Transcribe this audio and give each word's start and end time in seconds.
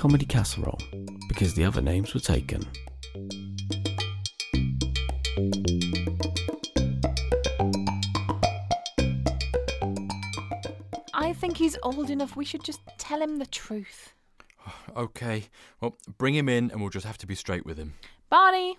Comedy 0.00 0.24
Casserole, 0.24 0.78
because 1.28 1.52
the 1.52 1.62
other 1.62 1.82
names 1.82 2.14
were 2.14 2.20
taken. 2.20 2.62
I 11.12 11.34
think 11.34 11.58
he's 11.58 11.76
old 11.82 12.08
enough. 12.08 12.34
We 12.34 12.46
should 12.46 12.64
just 12.64 12.80
tell 12.96 13.20
him 13.20 13.36
the 13.36 13.44
truth. 13.44 14.14
Okay, 14.96 15.48
well, 15.82 15.98
bring 16.16 16.34
him 16.34 16.48
in 16.48 16.70
and 16.70 16.80
we'll 16.80 16.88
just 16.88 17.04
have 17.04 17.18
to 17.18 17.26
be 17.26 17.34
straight 17.34 17.66
with 17.66 17.76
him. 17.76 17.92
Barney, 18.30 18.78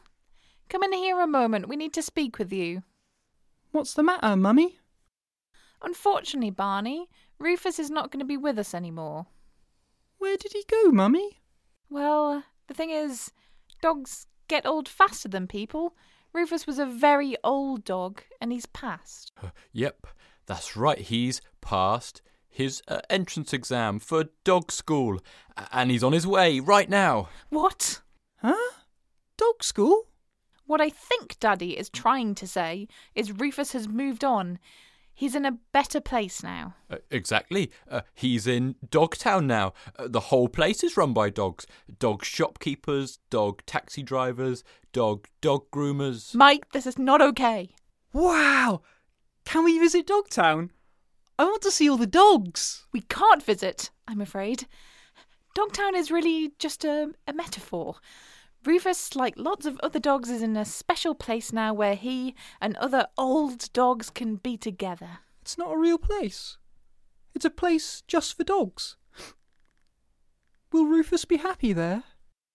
come 0.69 0.81
in 0.81 0.91
here 0.91 1.21
a 1.21 1.27
moment. 1.27 1.69
We 1.69 1.75
need 1.75 1.93
to 1.93 2.01
speak 2.01 2.39
with 2.39 2.51
you. 2.51 2.81
What's 3.71 3.93
the 3.93 4.01
matter, 4.01 4.35
Mummy? 4.35 4.79
Unfortunately, 5.83 6.49
Barney, 6.49 7.09
Rufus 7.37 7.77
is 7.77 7.91
not 7.91 8.11
going 8.11 8.21
to 8.21 8.25
be 8.25 8.37
with 8.37 8.57
us 8.57 8.73
anymore. 8.73 9.27
Where 10.21 10.37
did 10.37 10.53
he 10.53 10.63
go, 10.69 10.91
Mummy? 10.91 11.41
Well, 11.89 12.43
the 12.67 12.75
thing 12.75 12.91
is, 12.91 13.31
dogs 13.81 14.27
get 14.47 14.67
old 14.67 14.87
faster 14.87 15.27
than 15.27 15.47
people. 15.47 15.95
Rufus 16.31 16.67
was 16.67 16.77
a 16.77 16.85
very 16.85 17.35
old 17.43 17.83
dog, 17.83 18.21
and 18.39 18.51
he's 18.51 18.67
passed. 18.67 19.31
Uh, 19.41 19.49
yep, 19.73 20.05
that's 20.45 20.77
right, 20.77 20.99
he's 20.99 21.41
passed 21.59 22.21
his 22.47 22.83
uh, 22.87 22.99
entrance 23.09 23.51
exam 23.51 23.97
for 23.97 24.25
dog 24.43 24.71
school, 24.71 25.19
and 25.71 25.89
he's 25.89 26.03
on 26.03 26.13
his 26.13 26.27
way 26.27 26.59
right 26.59 26.87
now. 26.87 27.29
What? 27.49 28.01
Huh? 28.43 28.73
Dog 29.37 29.63
school? 29.63 30.03
What 30.67 30.81
I 30.81 30.89
think 30.89 31.39
Daddy 31.39 31.75
is 31.75 31.89
trying 31.89 32.35
to 32.35 32.45
say 32.45 32.87
is 33.15 33.31
Rufus 33.31 33.71
has 33.71 33.87
moved 33.87 34.23
on. 34.23 34.59
He's 35.13 35.35
in 35.35 35.45
a 35.45 35.57
better 35.71 36.01
place 36.01 36.41
now. 36.41 36.75
Uh, 36.89 36.97
exactly. 37.09 37.71
Uh, 37.89 38.01
he's 38.13 38.47
in 38.47 38.75
Dogtown 38.89 39.45
now. 39.45 39.73
Uh, 39.97 40.07
the 40.07 40.19
whole 40.19 40.47
place 40.47 40.83
is 40.83 40.97
run 40.97 41.13
by 41.13 41.29
dogs. 41.29 41.67
Dog 41.99 42.25
shopkeepers, 42.25 43.19
dog 43.29 43.61
taxi 43.65 44.03
drivers, 44.03 44.63
dog 44.93 45.27
dog 45.41 45.69
groomers. 45.71 46.33
Mike, 46.33 46.71
this 46.71 46.87
is 46.87 46.97
not 46.97 47.21
okay. 47.21 47.69
Wow! 48.13 48.81
Can 49.45 49.63
we 49.63 49.79
visit 49.79 50.07
Dogtown? 50.07 50.71
I 51.37 51.45
want 51.45 51.61
to 51.63 51.71
see 51.71 51.89
all 51.89 51.97
the 51.97 52.07
dogs. 52.07 52.85
We 52.91 53.01
can't 53.01 53.43
visit, 53.43 53.89
I'm 54.07 54.21
afraid. 54.21 54.67
Dogtown 55.55 55.95
is 55.95 56.11
really 56.11 56.51
just 56.59 56.85
a, 56.85 57.11
a 57.27 57.33
metaphor. 57.33 57.95
Rufus, 58.63 59.15
like 59.15 59.33
lots 59.37 59.65
of 59.65 59.79
other 59.81 59.99
dogs, 59.99 60.29
is 60.29 60.43
in 60.43 60.55
a 60.55 60.65
special 60.65 61.15
place 61.15 61.51
now 61.51 61.73
where 61.73 61.95
he 61.95 62.35
and 62.59 62.77
other 62.77 63.07
old 63.17 63.71
dogs 63.73 64.09
can 64.09 64.35
be 64.35 64.55
together. 64.55 65.19
It's 65.41 65.57
not 65.57 65.73
a 65.73 65.77
real 65.77 65.97
place. 65.97 66.57
It's 67.33 67.45
a 67.45 67.49
place 67.49 68.03
just 68.07 68.37
for 68.37 68.43
dogs. 68.43 68.97
Will 70.71 70.85
Rufus 70.85 71.25
be 71.25 71.37
happy 71.37 71.73
there? 71.73 72.03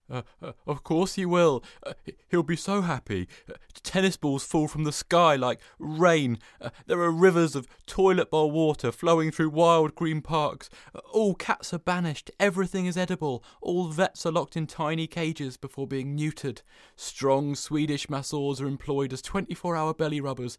Uh, 0.09 0.23
uh, 0.41 0.53
of 0.67 0.85
course 0.85 1.15
he 1.15 1.27
will. 1.27 1.65
Uh, 1.85 1.93
he- 2.05 2.15
he'll 2.29 2.43
be 2.43 2.57
so 2.57 2.83
happy. 2.83 3.27
Uh, 3.51 3.55
tennis 3.83 4.17
balls 4.17 4.45
fall 4.45 4.69
from 4.69 4.85
the 4.85 4.93
sky 4.93 5.35
like 5.35 5.61
rain. 5.79 6.39
Uh, 6.61 6.71
there 6.87 7.01
are 7.01 7.11
rivers 7.11 7.57
of 7.57 7.67
toilet 7.87 8.31
bowl 8.31 8.51
water 8.51 8.93
flowing 8.93 9.31
through 9.33 9.51
wild 9.51 9.95
green 9.97 10.21
parks. 10.21 10.71
All 11.13 11.35
cats 11.35 11.75
are 11.75 11.79
banished. 11.79 12.31
Everything 12.39 12.87
is 12.87 12.97
edible. 12.97 13.43
All 13.61 13.89
vets 13.89 14.25
are 14.25 14.33
locked 14.33 14.57
in 14.57 14.67
tiny 14.67 15.07
cages 15.09 15.57
before 15.57 15.87
being 15.89 16.17
neutered. 16.17 16.63
Strong 16.95 17.57
Swedish 17.57 18.09
masseurs 18.09 18.61
are 18.61 18.69
employed 18.69 19.13
as 19.13 19.23
24 19.23 19.75
hour 19.77 19.93
belly 19.93 20.21
rubbers. 20.21 20.57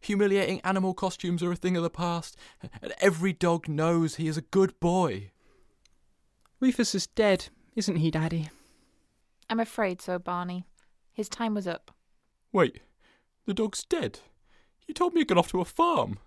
Humiliating 0.00 0.60
animal 0.62 0.92
costumes 0.94 1.42
are 1.42 1.52
a 1.52 1.56
thing 1.56 1.76
of 1.76 1.82
the 1.84 1.90
past. 1.90 2.36
And 2.82 2.92
every 3.00 3.32
dog 3.32 3.68
knows 3.68 4.16
he 4.16 4.26
is 4.26 4.36
a 4.36 4.42
good 4.42 4.78
boy. 4.80 5.30
Rufus 6.60 6.94
is 6.94 7.06
dead, 7.06 7.48
isn't 7.76 7.96
he, 7.96 8.10
Daddy? 8.10 8.50
I'm 9.50 9.60
afraid 9.60 10.02
so, 10.02 10.18
Barney. 10.18 10.64
His 11.12 11.28
time 11.28 11.54
was 11.54 11.66
up. 11.66 11.90
Wait, 12.52 12.80
the 13.46 13.54
dog's 13.54 13.82
dead. 13.84 14.20
You 14.86 14.92
told 14.92 15.14
me 15.14 15.20
he'd 15.22 15.28
gone 15.28 15.38
off 15.38 15.50
to 15.52 15.60
a 15.60 15.64
farm. 15.64 16.18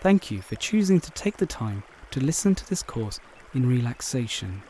Thank 0.00 0.30
you 0.30 0.42
for 0.42 0.54
choosing 0.56 1.00
to 1.00 1.10
take 1.12 1.38
the 1.38 1.46
time 1.46 1.82
to 2.10 2.20
listen 2.20 2.54
to 2.54 2.68
this 2.68 2.82
course 2.82 3.18
in 3.54 3.66
relaxation. 3.66 4.62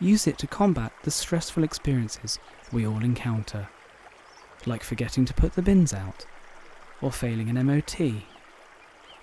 Use 0.00 0.26
it 0.26 0.38
to 0.38 0.46
combat 0.46 0.92
the 1.02 1.10
stressful 1.10 1.62
experiences 1.62 2.38
we 2.72 2.86
all 2.86 3.04
encounter, 3.04 3.68
like 4.66 4.82
forgetting 4.82 5.24
to 5.24 5.34
put 5.34 5.54
the 5.54 5.62
bins 5.62 5.92
out, 5.92 6.26
or 7.00 7.12
failing 7.12 7.48
an 7.48 7.66
MOT, 7.66 8.22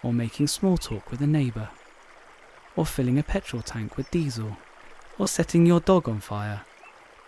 or 0.03 0.13
making 0.13 0.47
small 0.47 0.77
talk 0.77 1.11
with 1.11 1.21
a 1.21 1.27
neighbour, 1.27 1.69
or 2.75 2.85
filling 2.85 3.19
a 3.19 3.23
petrol 3.23 3.61
tank 3.61 3.97
with 3.97 4.11
diesel, 4.11 4.57
or 5.17 5.27
setting 5.27 5.65
your 5.65 5.79
dog 5.79 6.07
on 6.07 6.19
fire, 6.19 6.61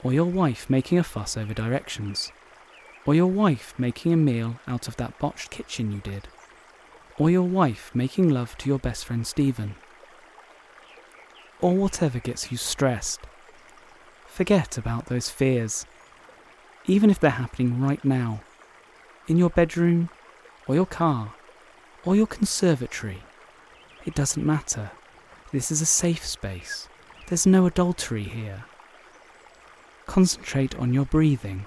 or 0.04 0.14
your 0.14 0.26
wife 0.26 0.70
making 0.70 0.98
a 0.98 1.04
fuss 1.04 1.38
over 1.38 1.54
directions, 1.54 2.32
or 3.06 3.14
your 3.16 3.28
wife 3.28 3.74
making 3.78 4.14
a 4.14 4.18
meal 4.18 4.60
out 4.68 4.88
of 4.88 4.96
that 4.98 5.18
botched 5.20 5.50
kitchen 5.50 5.92
you 5.92 6.00
did 6.00 6.28
or 7.18 7.30
your 7.30 7.44
wife 7.44 7.92
making 7.94 8.30
love 8.30 8.58
to 8.58 8.70
your 8.70 8.80
best 8.80 9.06
friend 9.06 9.26
Stephen, 9.26 9.76
or 11.62 11.76
whatever 11.76 12.20
gets 12.20 12.52
you 12.52 12.58
stressed. 12.58 13.22
Forget 14.26 14.78
about 14.78 15.06
those 15.06 15.30
fears, 15.30 15.86
even 16.86 17.10
if 17.10 17.20
they're 17.20 17.32
happening 17.32 17.80
right 17.80 18.04
now, 18.04 18.42
in 19.28 19.38
your 19.38 19.50
bedroom, 19.50 20.10
or 20.68 20.76
your 20.76 20.86
car, 20.86 21.34
or 22.06 22.16
your 22.16 22.28
conservatory. 22.28 23.24
It 24.06 24.16
doesn't 24.16 24.46
matter. 24.46 24.92
This 25.52 25.72
is 25.72 25.82
a 25.82 25.86
safe 25.86 26.26
space. 26.26 26.90
There's 27.28 27.46
no 27.46 27.66
adultery 27.66 28.24
here. 28.24 28.66
Concentrate 30.06 30.76
on 30.76 30.94
your 30.94 31.06
breathing. 31.06 31.66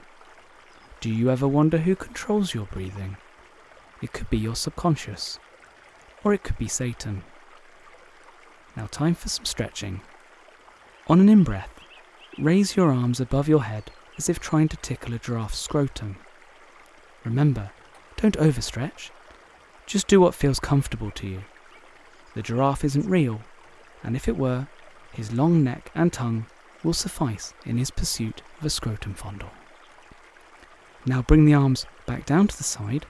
Do 1.00 1.10
you 1.10 1.30
ever 1.30 1.48
wonder 1.48 1.78
who 1.78 1.96
controls 1.96 2.52
your 2.52 2.66
breathing? 2.66 3.16
It 4.02 4.12
could 4.12 4.28
be 4.28 4.36
your 4.36 4.56
subconscious, 4.56 5.38
or 6.22 6.34
it 6.34 6.42
could 6.42 6.58
be 6.58 6.68
Satan. 6.68 7.22
Now, 8.76 8.86
time 8.86 9.14
for 9.14 9.28
some 9.30 9.46
stretching. 9.46 10.02
On 11.06 11.20
an 11.20 11.30
in 11.30 11.44
breath, 11.44 11.80
raise 12.38 12.76
your 12.76 12.92
arms 12.92 13.20
above 13.20 13.48
your 13.48 13.62
head 13.62 13.90
as 14.16 14.28
if 14.28 14.38
trying 14.38 14.68
to 14.68 14.76
tickle 14.78 15.14
a 15.14 15.18
giraffe's 15.18 15.58
scrotum. 15.58 16.16
Remember, 17.24 17.70
don't 18.16 18.36
overstretch. 18.38 19.10
Just 19.86 20.08
do 20.08 20.20
what 20.20 20.34
feels 20.34 20.58
comfortable 20.58 21.10
to 21.12 21.26
you. 21.26 21.42
The 22.34 22.42
giraffe 22.42 22.84
isn't 22.84 23.08
real, 23.08 23.40
and 24.02 24.16
if 24.16 24.28
it 24.28 24.36
were, 24.36 24.68
his 25.12 25.32
long 25.32 25.62
neck 25.62 25.90
and 25.94 26.12
tongue 26.12 26.46
will 26.82 26.92
suffice 26.92 27.54
in 27.64 27.78
his 27.78 27.90
pursuit 27.90 28.42
of 28.58 28.66
a 28.66 28.70
scrotum 28.70 29.14
fondle. 29.14 29.50
Now 31.04 31.22
bring 31.22 31.44
the 31.44 31.54
arms 31.54 31.86
back 32.04 32.26
down 32.26 32.48
to 32.48 32.56
the 32.56 32.64
side 32.64 33.06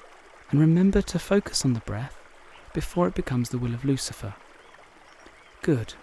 and 0.50 0.60
remember 0.60 1.02
to 1.02 1.18
focus 1.18 1.64
on 1.64 1.72
the 1.72 1.80
breath 1.80 2.16
before 2.72 3.08
it 3.08 3.14
becomes 3.14 3.48
the 3.48 3.58
will 3.58 3.74
of 3.74 3.84
Lucifer. 3.84 4.34
Good. 5.62 5.94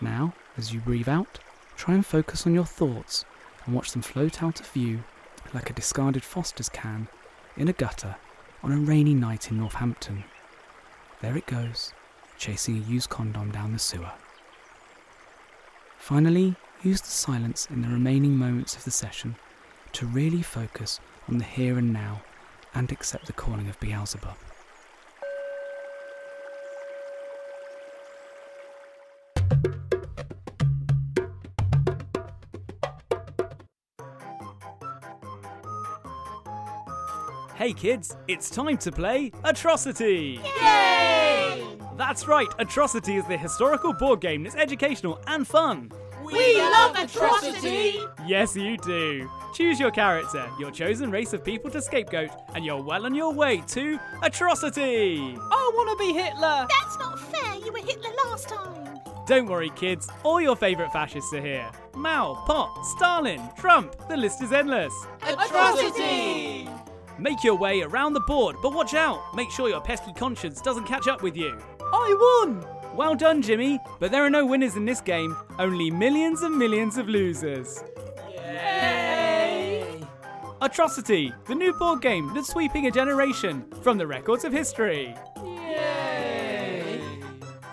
Now, 0.00 0.34
as 0.56 0.72
you 0.72 0.80
breathe 0.80 1.08
out, 1.08 1.38
try 1.76 1.94
and 1.94 2.04
focus 2.04 2.46
on 2.46 2.54
your 2.54 2.66
thoughts 2.66 3.24
and 3.64 3.74
watch 3.74 3.92
them 3.92 4.02
float 4.02 4.42
out 4.42 4.60
of 4.60 4.66
view 4.68 5.04
like 5.52 5.70
a 5.70 5.74
discarded 5.74 6.22
Foster's 6.22 6.68
can 6.68 7.08
in 7.56 7.68
a 7.68 7.72
gutter 7.72 8.16
on 8.62 8.72
a 8.72 8.78
rainy 8.78 9.14
night 9.14 9.50
in 9.50 9.58
Northampton. 9.58 10.24
There 11.20 11.36
it 11.36 11.46
goes, 11.46 11.92
chasing 12.38 12.76
a 12.76 12.90
used 12.90 13.10
condom 13.10 13.50
down 13.50 13.72
the 13.72 13.78
sewer. 13.78 14.12
Finally, 15.98 16.54
use 16.82 17.00
the 17.00 17.08
silence 17.08 17.66
in 17.70 17.82
the 17.82 17.88
remaining 17.88 18.36
moments 18.36 18.76
of 18.76 18.84
the 18.84 18.90
session 18.90 19.36
to 19.92 20.06
really 20.06 20.42
focus 20.42 21.00
on 21.28 21.38
the 21.38 21.44
here 21.44 21.78
and 21.78 21.92
now 21.92 22.20
and 22.74 22.90
accept 22.90 23.26
the 23.26 23.32
calling 23.32 23.68
of 23.68 23.78
Beelzebub. 23.80 24.36
Hey 37.64 37.72
kids, 37.72 38.14
it's 38.28 38.50
time 38.50 38.76
to 38.76 38.92
play 38.92 39.32
Atrocity! 39.42 40.38
Yay! 40.60 41.66
That's 41.96 42.28
right, 42.28 42.46
Atrocity 42.58 43.16
is 43.16 43.24
the 43.24 43.38
historical 43.38 43.94
board 43.94 44.20
game 44.20 44.42
that's 44.42 44.54
educational 44.54 45.18
and 45.28 45.48
fun. 45.48 45.90
We 46.22 46.60
love 46.60 46.94
atrocity! 46.94 48.00
Yes, 48.26 48.54
you 48.54 48.76
do. 48.76 49.30
Choose 49.54 49.80
your 49.80 49.90
character, 49.90 50.46
your 50.60 50.70
chosen 50.72 51.10
race 51.10 51.32
of 51.32 51.42
people 51.42 51.70
to 51.70 51.80
scapegoat, 51.80 52.28
and 52.54 52.66
you're 52.66 52.82
well 52.82 53.06
on 53.06 53.14
your 53.14 53.32
way 53.32 53.62
to 53.68 53.98
Atrocity! 54.22 55.34
I 55.34 55.70
want 55.74 55.98
to 55.98 56.04
be 56.04 56.12
Hitler. 56.12 56.66
That's 56.68 56.98
not 56.98 57.18
fair. 57.18 57.54
You 57.64 57.72
were 57.72 57.78
Hitler 57.78 58.10
last 58.26 58.50
time. 58.50 58.98
Don't 59.26 59.46
worry, 59.46 59.70
kids, 59.70 60.06
all 60.22 60.38
your 60.38 60.54
favourite 60.54 60.92
fascists 60.92 61.32
are 61.32 61.40
here. 61.40 61.70
Mao, 61.94 62.34
Pot, 62.46 62.84
Stalin, 62.84 63.40
Trump, 63.56 63.96
the 64.10 64.18
list 64.18 64.42
is 64.42 64.52
endless. 64.52 64.92
Atrocity! 65.22 66.68
Make 67.18 67.44
your 67.44 67.54
way 67.54 67.82
around 67.82 68.12
the 68.14 68.20
board, 68.20 68.56
but 68.60 68.74
watch 68.74 68.94
out! 68.94 69.20
Make 69.34 69.50
sure 69.50 69.68
your 69.68 69.80
pesky 69.80 70.12
conscience 70.12 70.60
doesn't 70.60 70.86
catch 70.86 71.06
up 71.06 71.22
with 71.22 71.36
you. 71.36 71.56
I 71.80 72.42
won! 72.44 72.66
Well 72.96 73.14
done, 73.14 73.40
Jimmy, 73.40 73.78
but 74.00 74.10
there 74.10 74.24
are 74.24 74.30
no 74.30 74.44
winners 74.44 74.76
in 74.76 74.84
this 74.84 75.00
game, 75.00 75.36
only 75.58 75.90
millions 75.90 76.42
and 76.42 76.56
millions 76.56 76.98
of 76.98 77.08
losers. 77.08 77.84
Yay! 78.28 80.00
Atrocity, 80.60 81.32
the 81.46 81.54
new 81.54 81.72
board 81.74 82.02
game 82.02 82.32
that's 82.34 82.48
sweeping 82.48 82.86
a 82.86 82.90
generation 82.90 83.64
from 83.82 83.96
the 83.96 84.06
records 84.06 84.44
of 84.44 84.52
history. 84.52 85.14
Yay! 85.44 87.00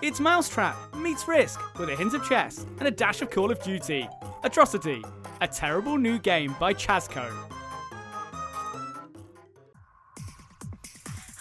It's 0.02 0.20
Mousetrap 0.20 0.76
meets 0.96 1.26
Risk 1.26 1.60
with 1.78 1.88
a 1.88 1.96
hint 1.96 2.14
of 2.14 2.24
chess 2.28 2.64
and 2.78 2.86
a 2.86 2.92
dash 2.92 3.22
of 3.22 3.30
Call 3.30 3.50
of 3.50 3.60
Duty. 3.62 4.08
Atrocity, 4.44 5.02
a 5.40 5.48
terrible 5.48 5.98
new 5.98 6.18
game 6.18 6.54
by 6.60 6.72
Chasco. 6.72 7.51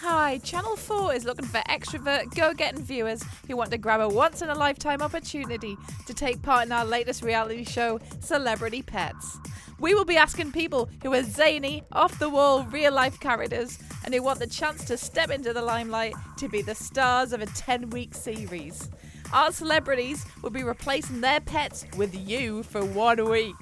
Hi, 0.03 0.39
Channel 0.39 0.77
4 0.77 1.13
is 1.13 1.25
looking 1.25 1.45
for 1.45 1.59
extrovert, 1.69 2.33
go 2.33 2.55
getting 2.55 2.81
viewers 2.81 3.23
who 3.47 3.55
want 3.55 3.69
to 3.69 3.77
grab 3.77 4.01
a 4.01 4.09
once 4.09 4.41
in 4.41 4.49
a 4.49 4.55
lifetime 4.55 4.99
opportunity 4.99 5.77
to 6.07 6.13
take 6.15 6.41
part 6.41 6.65
in 6.65 6.71
our 6.71 6.83
latest 6.83 7.21
reality 7.21 7.63
show, 7.63 7.99
Celebrity 8.19 8.81
Pets. 8.81 9.37
We 9.79 9.93
will 9.93 10.03
be 10.03 10.17
asking 10.17 10.53
people 10.53 10.89
who 11.03 11.13
are 11.13 11.21
zany, 11.21 11.83
off 11.91 12.17
the 12.17 12.29
wall, 12.31 12.63
real 12.63 12.91
life 12.91 13.19
characters 13.19 13.77
and 14.03 14.11
who 14.11 14.23
want 14.23 14.39
the 14.39 14.47
chance 14.47 14.83
to 14.85 14.97
step 14.97 15.29
into 15.29 15.53
the 15.53 15.61
limelight 15.61 16.15
to 16.37 16.49
be 16.49 16.63
the 16.63 16.73
stars 16.73 17.31
of 17.31 17.43
a 17.43 17.45
10 17.45 17.91
week 17.91 18.15
series. 18.15 18.89
Our 19.31 19.51
celebrities 19.51 20.25
will 20.41 20.49
be 20.49 20.63
replacing 20.63 21.21
their 21.21 21.41
pets 21.41 21.85
with 21.95 22.15
you 22.27 22.63
for 22.63 22.83
one 22.83 23.23
week. 23.29 23.55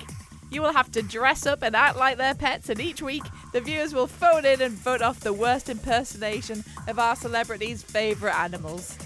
You 0.51 0.61
will 0.63 0.73
have 0.73 0.91
to 0.93 1.01
dress 1.01 1.45
up 1.45 1.61
and 1.61 1.75
act 1.75 1.97
like 1.97 2.17
their 2.17 2.33
pets, 2.33 2.69
and 2.69 2.79
each 2.79 3.01
week 3.01 3.23
the 3.53 3.61
viewers 3.61 3.93
will 3.93 4.07
phone 4.07 4.45
in 4.45 4.61
and 4.61 4.73
vote 4.73 5.01
off 5.01 5.19
the 5.19 5.33
worst 5.33 5.69
impersonation 5.69 6.63
of 6.87 6.97
our 6.97 7.15
celebrities' 7.15 7.83
favourite 7.83 8.35
animals. 8.35 8.97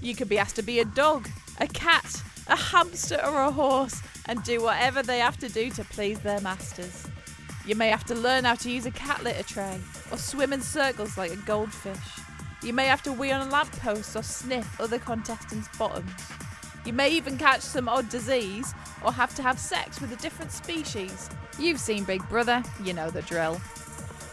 You 0.00 0.14
could 0.14 0.28
be 0.28 0.38
asked 0.38 0.56
to 0.56 0.62
be 0.62 0.80
a 0.80 0.84
dog, 0.84 1.28
a 1.60 1.66
cat, 1.66 2.22
a 2.46 2.56
hamster, 2.56 3.20
or 3.22 3.42
a 3.42 3.50
horse, 3.50 4.00
and 4.26 4.42
do 4.42 4.62
whatever 4.62 5.02
they 5.02 5.18
have 5.18 5.36
to 5.38 5.48
do 5.48 5.68
to 5.70 5.84
please 5.84 6.18
their 6.20 6.40
masters. 6.40 7.06
You 7.66 7.74
may 7.74 7.88
have 7.88 8.04
to 8.04 8.14
learn 8.14 8.44
how 8.44 8.54
to 8.54 8.70
use 8.70 8.86
a 8.86 8.90
cat 8.90 9.22
litter 9.22 9.42
tray, 9.42 9.78
or 10.10 10.16
swim 10.16 10.52
in 10.52 10.62
circles 10.62 11.18
like 11.18 11.32
a 11.32 11.36
goldfish. 11.36 12.24
You 12.62 12.72
may 12.72 12.86
have 12.86 13.02
to 13.02 13.12
wee 13.12 13.32
on 13.32 13.46
a 13.46 13.50
lamppost 13.50 14.16
or 14.16 14.22
sniff 14.22 14.80
other 14.80 14.98
contestants' 14.98 15.68
bottoms. 15.76 16.10
You 16.86 16.92
may 16.92 17.10
even 17.10 17.36
catch 17.36 17.62
some 17.62 17.88
odd 17.88 18.08
disease 18.08 18.72
or 19.04 19.12
have 19.12 19.34
to 19.34 19.42
have 19.42 19.58
sex 19.58 20.00
with 20.00 20.12
a 20.12 20.16
different 20.16 20.52
species. 20.52 21.28
You've 21.58 21.80
seen 21.80 22.04
Big 22.04 22.26
Brother, 22.28 22.62
you 22.84 22.92
know 22.92 23.10
the 23.10 23.22
drill. 23.22 23.60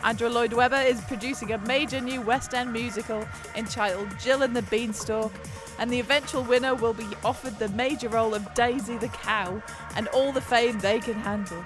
Andrew 0.03 0.29
Lloyd 0.29 0.53
Webber 0.53 0.75
is 0.75 1.01
producing 1.01 1.53
a 1.53 1.57
major 1.59 2.00
new 2.00 2.21
West 2.21 2.53
End 2.53 2.71
musical 2.71 3.27
entitled 3.55 4.07
Jill 4.19 4.44
and 4.44 4.55
the 4.55 4.61
Beanstalk, 4.63 5.33
and 5.79 5.89
the 5.89 6.00
eventual 6.00 6.44
winner 6.44 6.75
will 6.75 6.94
be 6.94 7.07
offered 7.25 7.57
the 7.57 7.69
major 7.69 8.09
role 8.09 8.35
of 8.35 8.53
Daisy 8.53 8.97
the 8.97 9.07
Cow 9.07 9.59
and 9.95 10.07
all 10.09 10.31
the 10.31 10.41
fame 10.41 10.77
they 10.79 11.00
can 11.00 11.15
handle. 11.15 11.63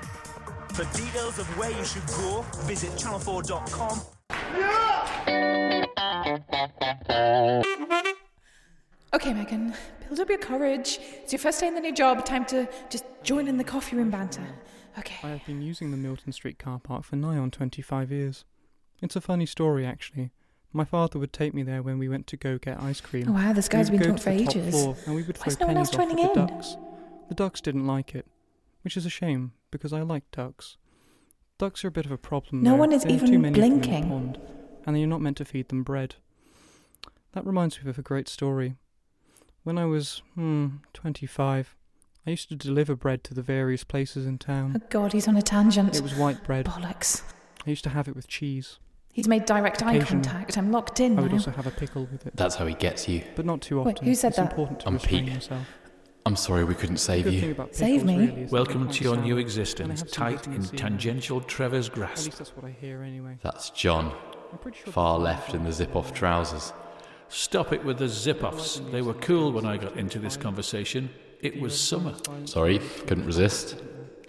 For 0.70 0.86
details 0.98 1.38
of 1.38 1.48
where 1.58 1.72
you 1.72 1.84
should 1.84 2.08
go, 2.08 2.46
visit 2.66 2.92
channel4.com. 2.92 4.02
Okay, 9.14 9.34
Megan, 9.34 9.74
build 10.08 10.20
up 10.20 10.30
your 10.30 10.38
courage. 10.38 11.00
It's 11.24 11.32
your 11.32 11.40
first 11.40 11.60
day 11.60 11.68
in 11.68 11.76
the 11.76 11.80
new 11.82 11.94
job. 11.94 12.26
Time 12.26 12.46
to 12.46 12.68
just 12.90 13.06
join 13.24 13.48
in 13.48 13.58
the 13.58 13.64
coffee 13.64 13.96
room 13.96 14.10
banter. 14.10 14.46
Okay. 15.00 15.16
I 15.24 15.30
have 15.32 15.46
been 15.46 15.62
using 15.62 15.92
the 15.92 15.98
Milton 15.98 16.32
Street 16.34 16.60
car 16.60 16.80
park 16.80 17.04
for 17.04 17.16
nigh 17.16 17.38
on 17.38 17.52
25 17.52 18.12
years. 18.12 18.44
It's 19.02 19.16
a 19.16 19.22
funny 19.22 19.46
story, 19.46 19.86
actually. 19.86 20.32
My 20.74 20.84
father 20.84 21.20
would 21.20 21.32
take 21.32 21.54
me 21.54 21.64
there 21.64 21.82
when 21.82 21.98
we 21.98 22.10
went 22.10 22.28
to 22.28 22.38
go 22.38 22.58
get 22.58 22.82
ice 22.82 23.00
cream. 23.00 23.30
Oh, 23.30 23.32
wow, 23.34 23.54
this 23.54 23.70
guy's 23.70 23.90
been 23.90 24.00
talking 24.00 24.18
for 24.18 24.32
to 24.32 24.38
the 24.38 24.46
top 24.46 24.56
ages. 24.56 24.82
Floor, 24.84 24.98
and 25.06 25.16
we 25.16 25.24
would 25.24 25.38
Why 25.38 25.44
throw 25.44 25.52
is 25.52 25.60
no 25.60 25.68
one 25.68 25.76
pennies 25.76 25.90
off 25.90 25.96
the 26.36 26.42
in? 26.42 26.48
ducks. 26.48 26.78
The 27.30 27.36
ducks 27.36 27.62
didn't 27.62 27.88
like 27.88 28.14
it, 28.14 28.28
which 28.84 28.98
is 28.98 29.06
a 29.06 29.10
shame 29.10 29.54
because 29.72 29.94
I 29.94 30.02
like 30.02 30.30
ducks. 30.32 30.78
Ducks 31.58 31.86
are 31.86 31.88
a 31.88 31.92
bit 31.92 32.06
of 32.06 32.12
a 32.12 32.18
problem. 32.18 32.62
No 32.64 32.72
though. 32.72 32.78
one 32.78 32.92
is 32.92 33.04
There 33.04 33.12
even 33.14 33.32
too 33.32 33.40
many 33.40 33.58
of 33.60 33.64
them 33.64 33.72
in 33.74 33.80
the 33.82 33.88
blinking. 33.88 34.10
pond, 34.10 34.40
and 34.86 34.98
you're 35.00 35.08
not 35.08 35.22
meant 35.22 35.38
to 35.38 35.46
feed 35.46 35.70
them 35.70 35.84
bread. 35.84 36.16
That 37.32 37.46
reminds 37.46 37.82
me 37.82 37.90
of 37.90 37.98
a 37.98 38.04
great 38.04 38.28
story. 38.28 38.76
When 39.68 39.78
I 39.78 39.84
was 39.84 40.22
hmm 40.36 40.68
25, 40.94 41.76
I 42.26 42.30
used 42.30 42.48
to 42.48 42.56
deliver 42.56 42.96
bread 42.96 43.22
to 43.26 43.34
the 43.34 43.42
various 43.42 43.84
places 43.84 44.26
in 44.26 44.38
town. 44.38 44.82
Oh, 44.82 44.88
God, 44.90 45.12
he's 45.12 45.28
on 45.28 45.36
a 45.36 45.42
tangent. 45.42 45.94
It 45.94 46.02
was 46.02 46.16
white 46.16 46.42
bread. 46.46 46.68
Bollocks. 46.68 47.22
I 47.66 47.72
used 47.72 47.84
to 47.84 47.90
have 47.90 48.08
it 48.08 48.16
with 48.16 48.30
cheese. 48.30 48.80
He's 49.12 49.28
made 49.28 49.44
direct 49.44 49.84
eye 49.84 50.00
contact. 50.00 50.58
I'm 50.58 50.72
locked 50.72 51.02
in 51.02 51.20
I 51.20 51.22
would 51.22 51.32
now. 51.32 51.38
also 51.40 51.52
have 51.52 51.68
a 51.68 51.72
pickle 51.72 52.08
with 52.10 52.26
it, 52.26 52.34
That's 52.38 52.56
how 52.56 52.66
he 52.66 52.76
gets 52.76 53.10
you. 53.10 53.24
but 53.36 53.46
not 53.46 53.60
too 53.60 53.82
Wait, 53.84 53.96
often. 53.98 54.08
who 54.08 54.16
said 54.16 54.30
it's 54.30 54.38
that? 54.38 54.50
important 54.52 54.80
to 54.80 54.88
I'm 54.88 54.94
restrain 54.94 55.26
Pete. 55.26 55.34
yourself. 55.34 55.68
I'm 56.26 56.38
sorry 56.38 56.64
we 56.64 56.74
couldn't 56.74 56.96
save 57.00 57.26
good 57.26 57.34
thing 57.34 57.44
you. 57.50 57.52
about 57.52 57.76
Save 57.76 58.04
pickles 58.04 58.06
me? 58.06 58.26
really 58.26 58.42
is 58.44 58.50
that 58.52 58.56
Welcome 58.56 58.88
they 58.88 58.94
to 58.94 58.94
can't 58.94 59.02
your 59.02 59.16
sour, 59.16 59.24
new 59.26 59.32
and 59.32 59.38
they 59.38 59.42
existence, 59.42 60.00
have 60.00 60.10
some 60.10 60.24
tight 60.24 60.36
vitamin 60.38 60.56
in 60.60 60.64
C 60.64 60.70
in 60.70 60.76
them. 60.78 60.88
tangential 60.92 61.42
Trevor's 61.42 61.90
At 61.90 61.94
grasp. 61.96 62.26
least 62.28 62.38
that's 62.38 62.56
what 62.56 62.64
I 62.64 62.72
hear 62.80 63.04
anyway. 63.04 63.38
That's 63.44 63.72
John, 63.72 64.14
I'm 64.50 64.60
pretty 64.60 64.78
sure 64.82 64.94
far 64.94 65.20
left 65.20 65.54
in 65.54 65.66
the 65.66 65.74
zip 65.74 65.94
off 65.94 66.14
trousers. 66.14 66.72
Stop 67.30 67.74
it 67.74 67.84
with 67.84 67.98
the 68.00 68.08
zip 68.08 68.44
offs. 68.44 68.82
They 68.92 69.02
were 69.02 69.14
cool 69.16 69.52
when 69.52 69.66
I 69.66 69.78
got 69.78 69.98
into 69.98 70.20
this 70.20 70.38
conversation. 70.38 71.10
It 71.42 71.60
was 71.60 71.80
summer. 71.80 72.16
Sorry, 72.46 72.80
couldn't 73.06 73.26
resist. 73.26 73.78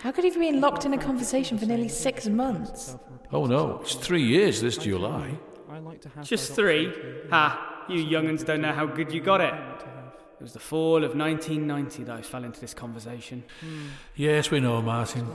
How 0.00 0.12
could 0.12 0.24
he 0.24 0.30
have 0.30 0.38
been 0.38 0.60
locked 0.60 0.84
in 0.84 0.92
a 0.92 0.98
conversation 0.98 1.58
for 1.58 1.66
nearly 1.66 1.88
six 1.88 2.28
months? 2.28 2.96
Oh 3.32 3.46
no, 3.46 3.80
it's 3.82 3.94
three 3.94 4.22
years 4.22 4.60
this 4.60 4.76
July. 4.76 5.38
I 5.70 5.78
like 5.78 6.00
to 6.02 6.08
have 6.10 6.26
Just 6.26 6.54
three? 6.54 6.92
Ha! 7.30 7.84
You 7.88 8.00
young'uns 8.00 8.44
don't 8.44 8.60
know 8.60 8.72
how 8.72 8.86
good 8.86 9.12
you 9.12 9.20
got 9.20 9.40
it. 9.40 9.52
I 9.52 9.68
want 9.68 9.80
to 9.80 9.86
have. 9.86 10.14
It 10.40 10.42
was 10.42 10.52
the 10.52 10.58
fall 10.60 11.04
of 11.04 11.16
1990 11.16 12.04
that 12.04 12.16
I 12.16 12.22
fell 12.22 12.44
into 12.44 12.60
this 12.60 12.74
conversation. 12.74 13.44
Yes, 14.14 14.50
we 14.50 14.60
know, 14.60 14.80
Martin. 14.82 15.26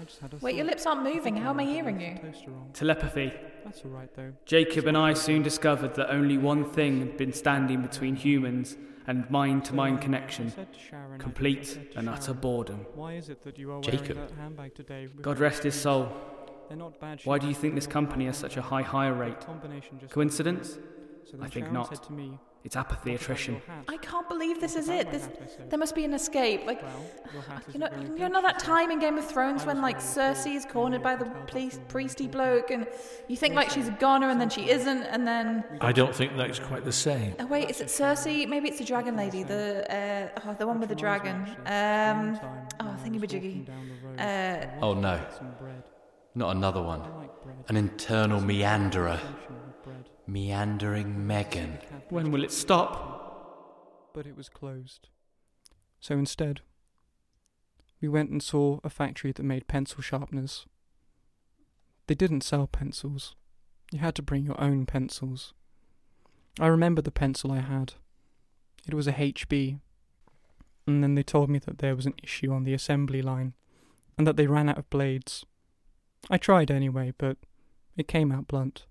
I 0.00 0.04
just 0.04 0.20
had 0.20 0.32
a 0.34 0.36
Wait, 0.38 0.54
your 0.56 0.64
lips 0.66 0.86
aren't 0.86 1.02
moving. 1.02 1.36
How 1.36 1.50
am 1.50 1.60
I 1.60 1.64
hearing 1.64 2.00
you? 2.00 2.16
toaster 2.20 2.50
on. 2.50 2.70
Telepathy. 2.72 3.32
That's 3.64 3.82
all 3.84 3.90
right 3.90 4.08
though. 4.14 4.32
Jacob 4.44 4.86
and 4.86 4.96
I 4.96 5.14
soon 5.14 5.42
discovered 5.42 5.94
that 5.94 6.10
only 6.12 6.38
one 6.38 6.64
thing 6.64 7.00
had 7.00 7.16
been 7.16 7.32
standing 7.32 7.82
between 7.82 8.16
humans 8.16 8.76
and 9.06 9.28
mind 9.30 9.64
to 9.66 9.74
mind 9.74 9.98
I 9.98 10.02
connection 10.02 10.50
said 10.50 10.72
to 10.72 10.78
Sharon, 10.78 11.20
I 11.20 11.22
complete 11.22 11.66
said 11.66 11.92
to 11.92 11.98
and 12.00 12.08
utter 12.08 12.22
Sharon, 12.22 12.40
boredom. 12.40 12.86
Why 12.94 13.14
is 13.14 13.28
it 13.28 13.42
that 13.44 13.58
you 13.58 13.72
are 13.72 13.80
Jacob. 13.80 14.16
that 14.16 14.32
handbag 14.32 14.74
today? 14.74 15.06
with 15.06 15.22
God 15.22 15.36
the 15.36 15.42
rest 15.42 15.62
his 15.62 15.74
shoes? 15.74 15.82
soul. 15.82 16.12
They're 16.68 16.76
not 16.76 16.98
bad 17.00 17.20
Why 17.24 17.36
shoes, 17.36 17.42
do 17.42 17.48
you 17.48 17.54
think 17.54 17.74
they're 17.74 17.76
this 17.76 17.86
not 17.86 17.92
company 17.92 18.24
bad 18.24 18.30
has 18.30 18.36
such 18.36 18.52
a 18.56 18.60
shoes. 18.62 18.64
high 18.70 18.82
hire 18.82 19.14
rate? 19.14 19.40
combination 19.40 19.98
just 20.00 20.12
Coincidence? 20.12 20.78
So 21.30 21.38
I 21.40 21.48
think 21.48 21.66
Sharon 21.66 21.72
not. 21.72 21.88
Said 21.88 22.02
to 22.04 22.12
me, 22.12 22.38
It's 22.66 22.74
apathy 22.74 23.14
attrition. 23.14 23.62
I 23.86 23.96
can't 23.98 24.28
believe 24.28 24.60
this 24.60 24.74
is 24.74 24.88
it. 24.88 25.08
This, 25.12 25.22
hat?" 25.26 25.38
I 25.40 25.46
said. 25.46 25.70
there 25.70 25.78
must 25.78 25.94
be 25.94 26.04
an 26.04 26.12
escape. 26.14 26.66
Like, 26.66 26.82
Well, 26.82 27.06
your 27.32 27.42
hat 27.42 27.62
you 27.72 27.78
know, 27.78 27.88
you 28.18 28.28
know 28.28 28.42
that 28.42 28.58
time 28.58 28.90
in 28.90 28.98
Game 28.98 29.16
of 29.18 29.24
Thrones 29.24 29.64
when 29.64 29.80
like 29.80 30.00
Cersei 30.00 30.56
is 30.56 30.66
cornered 30.66 31.00
by 31.00 31.14
the 31.14 31.26
tell 31.26 31.44
police 31.46 31.78
priesty 31.88 32.26
bloke, 32.26 32.72
and 32.72 32.88
you 33.28 33.36
think 33.36 33.54
like 33.54 33.70
she's 33.70 33.86
a 33.86 33.92
goner 33.92 34.28
and 34.30 34.40
then 34.40 34.50
she 34.50 34.68
isn't, 34.68 35.04
and 35.04 35.24
then 35.24 35.62
I 35.80 35.92
don't 35.92 36.12
think 36.12 36.36
that's 36.36 36.58
quite 36.58 36.84
the 36.84 36.92
same. 36.92 37.36
oh 37.38 37.46
wait, 37.46 37.70
is 37.70 37.80
it 37.80 37.86
Cersei? 37.86 38.48
Maybe 38.48 38.66
it's 38.68 38.78
the 38.78 38.84
dragon 38.84 39.14
lady, 39.16 39.44
the 39.44 39.86
uh, 40.34 40.40
oh, 40.46 40.54
the 40.54 40.66
one 40.66 40.80
with 40.80 40.88
the 40.88 40.96
Which 40.96 41.04
reminds 41.04 41.24
me, 41.24 41.54
dragon. 41.64 42.36
Um, 42.36 42.40
oh, 42.80 42.86
when 42.86 42.94
I 42.94 43.08
thingy-majiggy. 43.08 43.54
walking 43.58 43.64
down 43.64 43.88
the 43.88 44.08
road, 44.08 44.20
uh, 44.20 44.84
Oh, 44.84 44.94
no. 44.94 45.18
get 45.18 45.34
some 45.36 45.52
bread. 45.60 45.84
Not 46.34 46.56
another 46.56 46.82
one. 46.82 47.00
I 47.02 47.16
like 47.16 47.42
bread. 47.44 47.64
An 47.68 47.76
internal 47.76 48.40
meanderer. 48.40 49.20
Sensation 50.26 50.72
with 50.72 50.80
bread. 50.80 50.86
Meandering 50.86 51.26
Megan. 51.26 51.78
When 52.10 52.30
will 52.30 52.44
it 52.44 52.52
stop? 52.52 54.10
But 54.14 54.26
it 54.26 54.36
was 54.36 54.48
closed. 54.48 55.08
So 56.00 56.14
instead, 56.14 56.60
we 58.00 58.08
went 58.08 58.30
and 58.30 58.42
saw 58.42 58.78
a 58.84 58.90
factory 58.90 59.32
that 59.32 59.42
made 59.42 59.68
pencil 59.68 60.02
sharpeners. 60.02 60.66
They 62.06 62.14
didn't 62.14 62.42
sell 62.42 62.66
pencils. 62.66 63.34
You 63.92 63.98
had 64.00 64.14
to 64.16 64.22
bring 64.22 64.44
your 64.44 64.60
own 64.60 64.86
pencils. 64.86 65.54
I 66.60 66.66
remember 66.66 67.02
the 67.02 67.10
pencil 67.10 67.52
I 67.52 67.60
had. 67.60 67.94
It 68.86 68.94
was 68.94 69.06
a 69.06 69.12
HB. 69.12 69.80
And 70.86 71.02
then 71.02 71.14
they 71.14 71.22
told 71.22 71.50
me 71.50 71.58
that 71.60 71.78
there 71.78 71.96
was 71.96 72.06
an 72.06 72.14
issue 72.22 72.52
on 72.52 72.64
the 72.64 72.74
assembly 72.74 73.22
line 73.22 73.54
and 74.16 74.26
that 74.26 74.36
they 74.36 74.46
ran 74.46 74.68
out 74.68 74.78
of 74.78 74.88
blades. 74.88 75.44
I 76.30 76.38
tried 76.38 76.70
anyway, 76.70 77.12
but 77.18 77.36
it 77.96 78.08
came 78.08 78.32
out 78.32 78.46
blunt. 78.46 78.86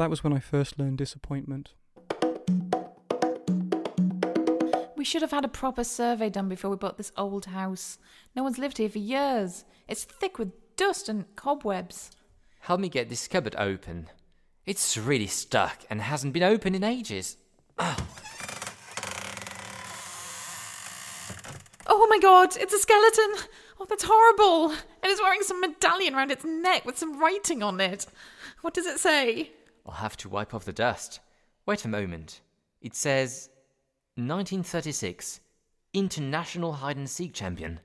That 0.00 0.08
was 0.08 0.24
when 0.24 0.32
I 0.32 0.38
first 0.38 0.78
learned 0.78 0.96
disappointment. 0.96 1.74
We 4.96 5.04
should 5.04 5.20
have 5.20 5.30
had 5.30 5.44
a 5.44 5.48
proper 5.48 5.84
survey 5.84 6.30
done 6.30 6.48
before 6.48 6.70
we 6.70 6.76
bought 6.76 6.96
this 6.96 7.12
old 7.18 7.44
house. 7.44 7.98
No 8.34 8.42
one's 8.42 8.56
lived 8.56 8.78
here 8.78 8.88
for 8.88 8.96
years. 8.96 9.66
It's 9.88 10.04
thick 10.04 10.38
with 10.38 10.54
dust 10.76 11.10
and 11.10 11.26
cobwebs. 11.36 12.12
Help 12.60 12.80
me 12.80 12.88
get 12.88 13.10
this 13.10 13.28
cupboard 13.28 13.54
open. 13.58 14.08
It's 14.64 14.96
really 14.96 15.26
stuck 15.26 15.80
and 15.90 16.00
hasn't 16.00 16.32
been 16.32 16.44
open 16.44 16.74
in 16.74 16.82
ages. 16.82 17.36
Oh 21.92 22.06
my 22.06 22.18
god, 22.20 22.56
it's 22.56 22.72
a 22.72 22.78
skeleton! 22.78 23.48
Oh, 23.80 23.86
that's 23.88 24.04
horrible! 24.06 24.70
And 24.70 25.10
it's 25.10 25.20
wearing 25.20 25.42
some 25.42 25.60
medallion 25.60 26.14
around 26.14 26.30
its 26.30 26.44
neck 26.44 26.84
with 26.84 26.96
some 26.96 27.20
writing 27.20 27.62
on 27.62 27.80
it. 27.80 28.06
What 28.62 28.74
does 28.74 28.86
it 28.86 29.00
say? 29.00 29.50
I'll 29.90 29.96
have 29.96 30.16
to 30.18 30.28
wipe 30.28 30.54
off 30.54 30.64
the 30.64 30.72
dust. 30.72 31.18
Wait 31.66 31.84
a 31.84 31.88
moment. 31.88 32.42
It 32.80 32.94
says 32.94 33.50
1936 34.14 35.40
International 35.92 36.74
Hide 36.74 36.96
and 36.96 37.10
Seek 37.10 37.34
Champion. 37.34 37.80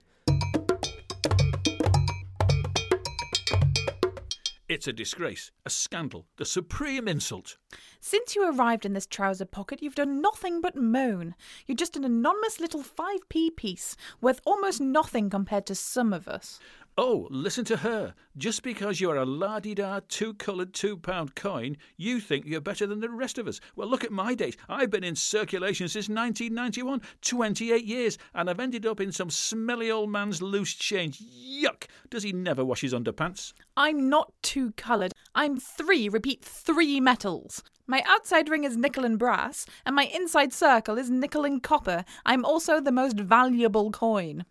It's 4.70 4.88
a 4.88 4.94
disgrace, 4.94 5.52
a 5.66 5.70
scandal, 5.72 6.28
the 6.38 6.46
supreme 6.46 7.08
insult. 7.08 7.58
Since 8.02 8.36
you 8.36 8.48
arrived 8.48 8.86
in 8.86 8.94
this 8.94 9.08
trouser 9.08 9.46
pocket, 9.46 9.82
you've 9.82 9.96
done 9.96 10.22
nothing 10.22 10.62
but 10.62 10.76
moan. 10.76 11.34
You're 11.66 11.76
just 11.76 11.96
an 11.96 12.04
anonymous 12.04 12.60
little 12.60 12.84
5p 12.84 13.56
piece, 13.56 13.96
worth 14.22 14.42
almost 14.46 14.80
nothing 14.80 15.32
compared 15.32 15.66
to 15.68 15.76
some 15.76 16.14
of 16.14 16.28
us. 16.28 16.60
Oh, 16.98 17.28
listen 17.30 17.66
to 17.66 17.76
her. 17.78 18.14
Just 18.38 18.64
because 18.64 19.02
you're 19.02 19.18
a 19.18 19.26
la 19.26 19.60
di 19.60 19.74
da, 19.74 20.00
two 20.08 20.34
coloured 20.36 20.74
two 20.74 20.96
pound 20.96 21.36
coin, 21.36 21.76
you 21.98 22.22
think 22.22 22.46
you're 22.46 22.62
better 22.62 22.88
than 22.88 23.02
the 23.02 23.10
rest 23.10 23.38
of 23.38 23.50
us. 23.50 23.60
Well, 23.76 23.90
look 23.90 24.06
at 24.06 24.14
my 24.14 24.34
date. 24.34 24.56
I've 24.70 24.92
been 24.92 25.04
in 25.04 25.18
circulation 25.18 25.90
since 25.90 26.08
1991, 26.08 27.02
28 27.22 27.84
years, 27.84 28.18
and 28.34 28.50
I've 28.50 28.62
ended 28.62 28.86
up 28.86 29.02
in 29.02 29.12
some 29.12 29.30
smelly 29.30 29.92
old 29.92 30.10
man's 30.10 30.42
loose 30.42 30.74
change. 30.74 31.20
Yuck! 31.20 31.88
Does 32.10 32.24
he 32.24 32.32
never 32.32 32.64
wash 32.64 32.80
his 32.80 32.94
underpants? 32.94 33.52
I'm 33.76 34.08
not 34.08 34.32
two 34.42 34.72
coloured. 34.78 35.12
I'm 35.36 35.60
three, 35.60 36.08
repeat, 36.08 36.46
three 36.46 37.02
metals. 37.02 37.62
My 37.88 38.04
outside 38.08 38.48
ring 38.48 38.64
is 38.64 38.78
nickel 38.78 39.04
and 39.04 39.20
brass, 39.20 39.66
and 39.86 39.98
my 39.98 40.06
inside 40.06 40.54
circle 40.54 40.98
is 40.98 41.10
nickel 41.10 41.44
and 41.44 41.62
copper. 41.62 42.06
I'm 42.26 42.46
also 42.46 42.80
the 42.80 42.94
most 42.94 43.20
valuable 43.20 43.92
coin. 43.92 44.46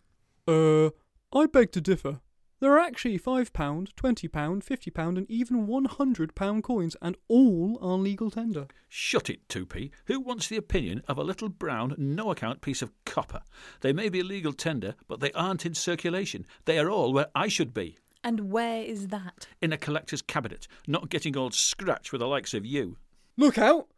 Uh, 0.47 0.91
I 1.33 1.47
beg 1.47 1.73
to 1.73 1.81
differ. 1.81 2.21
There 2.65 2.73
are 2.73 2.79
actually 2.79 3.19
£5, 3.19 3.51
£20, 3.51 4.31
£50, 4.31 5.19
and 5.19 5.31
even 5.31 5.67
£100 5.67 6.63
coins, 6.63 6.97
and 7.03 7.15
all 7.29 7.79
are 7.83 7.99
legal 7.99 8.31
tender. 8.31 8.69
Shut 8.89 9.29
it, 9.29 9.47
2p. 9.49 9.91
Who 10.07 10.19
wants 10.19 10.49
the 10.49 10.57
opinion 10.57 11.03
of 11.07 11.19
a 11.19 11.23
little 11.23 11.51
brown, 11.51 11.95
no 11.99 12.31
account 12.31 12.63
piece 12.63 12.81
of 12.81 12.91
copper? 13.05 13.43
They 13.83 13.93
may 13.93 14.09
be 14.09 14.23
legal 14.23 14.55
tender, 14.55 14.95
but 15.09 15.21
they 15.21 15.31
aren't 15.33 15.67
in 15.67 15.75
circulation. 15.75 16.47
They 16.65 16.79
are 16.79 16.89
all 16.89 17.13
where 17.13 17.27
I 17.35 17.49
should 17.49 17.75
be. 17.75 17.99
And 18.25 18.51
where 18.51 18.83
is 18.83 19.09
that? 19.09 19.47
In 19.61 19.71
a 19.75 19.77
collector's 19.77 20.23
cabinet, 20.23 20.67
not 20.87 21.11
getting 21.11 21.37
old 21.37 21.53
scratched 21.53 22.13
with 22.13 22.21
the 22.21 22.27
likes 22.27 22.55
of 22.55 22.65
you. 22.65 22.97
Look 23.37 23.59
out! 23.59 23.89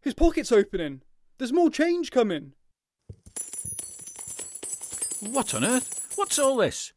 His 0.00 0.14
pocket's 0.14 0.50
opening. 0.50 1.02
There's 1.38 1.52
more 1.52 1.70
change 1.70 2.10
coming. 2.10 2.54
What 5.20 5.54
on 5.54 5.64
earth? 5.64 6.14
What's 6.16 6.40
all 6.40 6.56
this? 6.56 6.92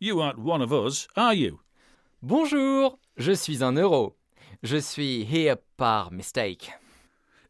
You 0.00 0.20
aren't 0.20 0.40
one 0.40 0.60
of 0.60 0.72
us, 0.72 1.06
are 1.16 1.32
you? 1.34 1.60
Bonjour, 2.20 2.98
je 3.16 3.32
suis 3.36 3.62
un 3.62 3.76
euro. 3.78 4.16
Je 4.62 4.80
suis 4.80 5.24
here 5.24 5.56
par 5.76 6.10
mistake. 6.10 6.72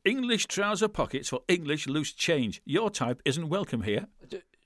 English 0.04 0.46
trouser 0.46 0.88
pockets 0.88 1.30
for 1.30 1.40
English 1.48 1.86
loose 1.86 2.12
change. 2.12 2.60
Your 2.66 2.90
type 2.90 3.22
isn't 3.24 3.48
welcome 3.48 3.82
here. 3.82 4.08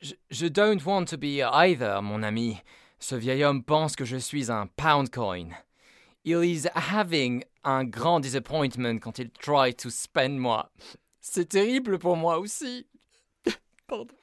Je, 0.00 0.14
je 0.28 0.48
don't 0.48 0.84
want 0.84 1.06
to 1.08 1.16
be 1.16 1.40
either, 1.40 2.02
mon 2.02 2.24
ami. 2.24 2.62
Ce 2.98 3.14
vieil 3.14 3.44
homme 3.44 3.62
pense 3.62 3.94
que 3.94 4.04
je 4.04 4.18
suis 4.18 4.50
un 4.50 4.68
pound 4.76 5.12
coin. 5.12 5.54
Il 6.24 6.42
is 6.42 6.66
having 6.74 7.44
un 7.64 7.84
grand 7.84 8.20
disappointment 8.20 9.00
quand 9.00 9.20
il 9.20 9.30
try 9.30 9.72
to 9.72 9.88
spend 9.88 10.40
moi. 10.40 10.68
C'est 11.20 11.48
terrible 11.48 12.00
pour 12.00 12.16
moi 12.16 12.38
aussi. 12.40 12.86
Pardon. 13.86 14.17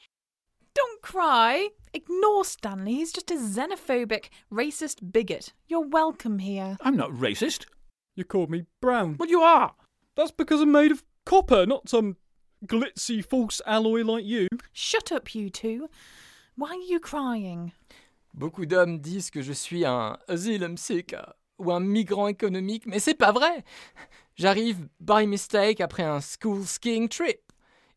Don't 1.06 1.22
cry. 1.22 1.70
Ignore 1.94 2.46
Stanley. 2.46 2.96
He's 2.96 3.12
just 3.12 3.32
a 3.32 3.36
xenophobic, 3.36 4.30
racist 4.52 5.12
bigot. 5.12 5.54
You're 5.68 5.88
welcome 5.88 6.40
here. 6.40 6.78
I'm 6.82 6.96
not 6.96 7.12
racist. 7.12 7.66
You 8.16 8.24
called 8.24 8.50
me 8.50 8.66
brown. 8.82 9.18
Well, 9.20 9.30
you 9.30 9.42
are. 9.42 9.74
That's 10.16 10.32
because 10.32 10.62
I'm 10.62 10.72
made 10.72 10.92
of 10.92 11.04
copper, 11.26 11.66
not 11.66 11.90
some 11.90 12.18
glitzy 12.66 13.24
false 13.24 13.62
alloy 13.66 14.04
like 14.04 14.26
you. 14.26 14.48
Shut 14.74 15.12
up, 15.12 15.36
you 15.36 15.50
two. 15.50 15.90
Why 16.56 16.70
are 16.70 16.90
you 16.90 17.00
crying? 17.00 17.74
Beaucoup 18.34 18.66
d'hommes 18.66 19.00
disent 19.00 19.30
que 19.30 19.42
je 19.42 19.54
suis 19.54 19.86
un 19.86 20.18
asylum 20.28 20.78
seeker 20.78 21.34
ou 21.60 21.72
un 21.72 21.82
migrant 21.82 22.28
économique, 22.28 22.86
mais 22.86 23.00
c'est 23.00 23.18
pas 23.18 23.32
vrai. 23.32 23.64
J'arrive 24.36 24.88
by 25.00 25.26
mistake 25.28 25.80
après 25.82 26.04
un 26.04 26.20
school 26.20 26.66
skiing 26.66 27.08
trip. 27.08 27.45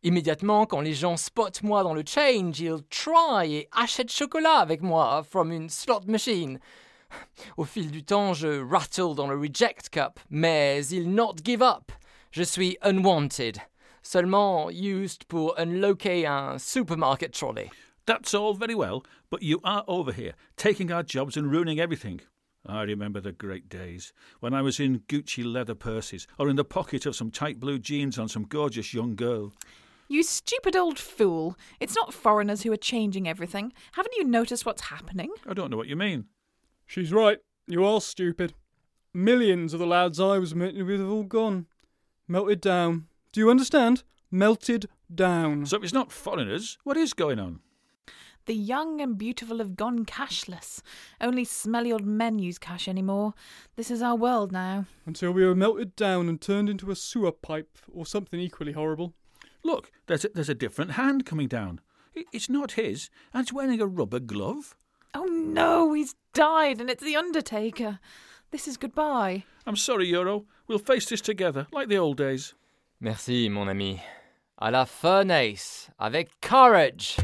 Immédiatement, 0.05 0.65
quand 0.65 0.81
les 0.81 0.95
gens 0.95 1.17
spotent 1.17 1.65
moi 1.65 1.83
dans 1.83 1.93
le 1.93 2.05
change, 2.07 2.61
ils 2.61 2.85
try 2.89 3.53
et 3.53 3.69
achètent 3.73 4.13
chocolat 4.13 4.59
avec 4.59 4.81
moi 4.81 5.25
from 5.25 5.51
une 5.51 5.69
slot 5.69 6.03
machine. 6.07 6.61
Au 7.57 7.65
fil 7.65 7.91
du 7.91 8.05
temps, 8.05 8.33
je 8.33 8.63
rattle 8.63 9.17
dans 9.17 9.27
le 9.27 9.37
reject 9.37 9.89
cup, 9.91 10.21
mais 10.31 10.87
ils 10.87 11.13
not 11.13 11.35
give 11.45 11.63
up. 11.63 11.91
Je 12.31 12.45
suis 12.45 12.77
unwanted, 12.83 13.59
seulement 14.03 14.71
used 14.71 15.25
pour 15.25 15.59
unlocker 15.59 16.27
un 16.27 16.59
supermarket 16.59 17.33
trolley. 17.33 17.69
That's 18.07 18.35
all 18.35 18.55
very 18.55 18.77
well, 18.77 19.03
but 19.31 19.43
you 19.43 19.59
are 19.65 19.83
over 19.89 20.13
here, 20.13 20.35
taking 20.57 20.93
our 20.93 21.03
jobs 21.03 21.37
and 21.37 21.51
ruining 21.51 21.81
everything. 21.81 22.21
I 22.65 22.83
remember 22.83 23.21
the 23.21 23.33
great 23.33 23.69
days 23.69 24.13
when 24.39 24.55
I 24.55 24.63
was 24.63 24.79
in 24.79 25.01
Gucci 25.09 25.43
leather 25.43 25.75
purses 25.75 26.29
or 26.39 26.49
in 26.49 26.57
the 26.57 26.65
pocket 26.65 27.05
of 27.05 27.17
some 27.17 27.33
tight 27.33 27.59
blue 27.59 27.81
jeans 27.81 28.17
on 28.17 28.29
some 28.29 28.45
gorgeous 28.45 28.95
young 28.95 29.17
girl. 29.17 29.53
You 30.11 30.23
stupid 30.23 30.75
old 30.75 30.99
fool. 30.99 31.57
It's 31.81 31.95
not 31.95 32.15
foreigners 32.15 32.63
who 32.63 32.73
are 32.73 32.79
changing 32.79 33.29
everything. 33.29 33.75
Haven't 33.93 34.17
you 34.17 34.25
noticed 34.25 34.65
what's 34.65 34.83
happening? 34.83 35.31
I 35.47 35.53
don't 35.53 35.71
know 35.71 35.77
what 35.77 35.87
you 35.87 35.97
mean. 35.97 36.25
She's 36.87 37.13
right. 37.13 37.39
You 37.67 37.85
are 37.85 38.01
stupid. 38.01 38.55
Millions 39.13 39.75
of 39.75 39.81
the 39.81 39.87
lads 39.87 40.19
I 40.19 40.39
was 40.39 40.55
meeting 40.55 40.87
with 40.87 41.01
have 41.01 41.11
all 41.11 41.25
gone. 41.25 41.67
Melted 42.27 42.63
down. 42.63 43.07
Do 43.33 43.41
you 43.41 43.51
understand? 43.51 44.03
Melted 44.31 44.89
down. 45.15 45.67
So 45.67 45.77
it's 45.83 45.93
not 45.93 46.11
foreigners. 46.11 46.79
What 46.85 46.97
is 46.97 47.13
going 47.13 47.39
on? 47.39 47.61
The 48.47 48.55
young 48.55 49.03
and 49.03 49.19
beautiful 49.19 49.59
have 49.59 49.77
gone 49.77 50.07
cashless. 50.07 50.81
Only 51.21 51.45
smelly 51.45 51.93
old 51.93 52.07
men 52.07 52.39
use 52.39 52.59
cash 52.59 52.89
anymore. 52.89 53.35
This 53.77 53.91
is 53.91 54.01
our 54.01 54.17
world 54.17 54.53
now. 54.53 54.87
Until 55.05 55.33
we 55.33 55.45
are 55.45 55.55
melted 55.55 55.95
down 55.97 56.31
and 56.31 56.41
turned 56.41 56.71
into 56.71 56.91
a 56.91 56.97
sewer 56.97 57.33
pipe 57.33 57.77
or 57.93 58.07
something 58.07 58.41
equally 58.41 58.73
horrible. 58.73 59.13
Look, 59.65 59.91
there's 60.07 60.25
a, 60.25 60.31
there's 60.35 60.49
a 60.49 60.55
different 60.55 60.93
hand 60.93 61.27
coming 61.27 61.49
down. 61.49 61.81
It's 62.33 62.49
not 62.49 62.73
his, 62.73 63.11
and 63.33 63.43
it's 63.43 63.53
wearing 63.53 63.81
a 63.81 63.87
rubber 63.87 64.21
glove. 64.21 64.77
Oh 65.15 65.25
no, 65.25 65.93
he's 65.93 66.15
died, 66.33 66.81
and 66.81 66.91
it's 66.91 67.03
the 67.03 67.17
Undertaker. 67.17 67.99
This 68.51 68.67
is 68.67 68.77
goodbye. 68.77 69.45
I'm 69.67 69.77
sorry, 69.77 70.09
Euro. 70.09 70.47
We'll 70.67 70.79
face 70.79 71.07
this 71.07 71.21
together, 71.21 71.67
like 71.73 71.89
the 71.89 71.99
old 71.99 72.17
days. 72.17 72.55
Merci, 73.01 73.49
mon 73.49 73.69
ami. 73.69 74.03
À 74.61 74.73
la 74.73 74.85
furnace, 74.85 75.91
avec 76.01 76.41
courage. 76.41 77.17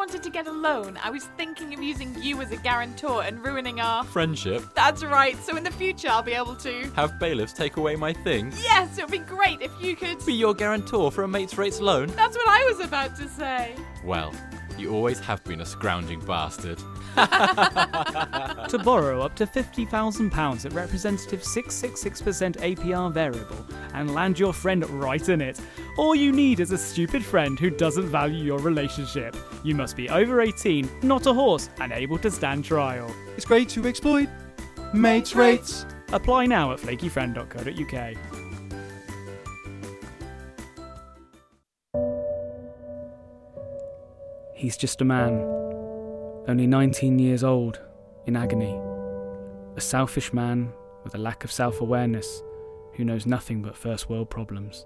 Wanted 0.00 0.22
to 0.22 0.30
get 0.30 0.46
a 0.46 0.50
loan. 0.50 0.98
I 1.04 1.10
was 1.10 1.24
thinking 1.36 1.74
of 1.74 1.82
using 1.82 2.16
you 2.22 2.40
as 2.40 2.50
a 2.52 2.56
guarantor 2.56 3.22
and 3.22 3.44
ruining 3.44 3.82
our. 3.82 4.02
Friendship. 4.02 4.64
That's 4.74 5.04
right, 5.04 5.36
so 5.44 5.58
in 5.58 5.62
the 5.62 5.70
future 5.70 6.08
I'll 6.08 6.22
be 6.22 6.32
able 6.32 6.56
to. 6.56 6.90
Have 6.96 7.18
bailiffs 7.18 7.52
take 7.52 7.76
away 7.76 7.96
my 7.96 8.14
things. 8.14 8.58
Yes, 8.62 8.96
it 8.96 9.02
would 9.02 9.12
be 9.12 9.18
great 9.18 9.60
if 9.60 9.70
you 9.78 9.94
could. 9.94 10.24
Be 10.24 10.32
your 10.32 10.54
guarantor 10.54 11.12
for 11.12 11.24
a 11.24 11.28
mate's 11.28 11.58
rates 11.58 11.82
loan. 11.82 12.06
That's 12.16 12.34
what 12.34 12.48
I 12.48 12.64
was 12.64 12.80
about 12.80 13.14
to 13.16 13.28
say. 13.28 13.76
Well, 14.02 14.32
you 14.80 14.92
always 14.92 15.20
have 15.20 15.44
been 15.44 15.60
a 15.60 15.66
scrounging 15.66 16.20
bastard. 16.20 16.78
to 17.16 18.80
borrow 18.84 19.20
up 19.20 19.36
to 19.36 19.46
£50,000 19.46 20.64
at 20.64 20.72
representative 20.72 21.42
666% 21.42 22.56
APR 22.56 23.12
variable 23.12 23.66
and 23.94 24.14
land 24.14 24.38
your 24.38 24.52
friend 24.52 24.88
right 24.90 25.28
in 25.28 25.40
it. 25.40 25.60
All 25.98 26.14
you 26.14 26.32
need 26.32 26.60
is 26.60 26.72
a 26.72 26.78
stupid 26.78 27.24
friend 27.24 27.58
who 27.58 27.70
doesn't 27.70 28.08
value 28.08 28.42
your 28.42 28.58
relationship. 28.58 29.36
You 29.64 29.74
must 29.74 29.96
be 29.96 30.08
over 30.08 30.40
18, 30.40 30.88
not 31.02 31.26
a 31.26 31.34
horse, 31.34 31.68
and 31.80 31.92
able 31.92 32.18
to 32.18 32.30
stand 32.30 32.64
trial. 32.64 33.14
It's 33.36 33.44
great 33.44 33.68
to 33.70 33.86
exploit. 33.86 34.28
Mates 34.94 35.34
rates. 35.34 35.84
Apply 36.12 36.46
now 36.46 36.72
at 36.72 36.80
flakyfriend.co.uk. 36.80 38.16
He's 44.60 44.76
just 44.76 45.00
a 45.00 45.06
man, 45.06 45.40
only 46.46 46.66
19 46.66 47.18
years 47.18 47.42
old, 47.42 47.80
in 48.26 48.36
agony. 48.36 48.78
A 49.76 49.80
selfish 49.80 50.34
man 50.34 50.70
with 51.02 51.14
a 51.14 51.18
lack 51.18 51.44
of 51.44 51.50
self 51.50 51.80
awareness 51.80 52.42
who 52.92 53.06
knows 53.06 53.24
nothing 53.24 53.62
but 53.62 53.74
first 53.74 54.10
world 54.10 54.28
problems. 54.28 54.84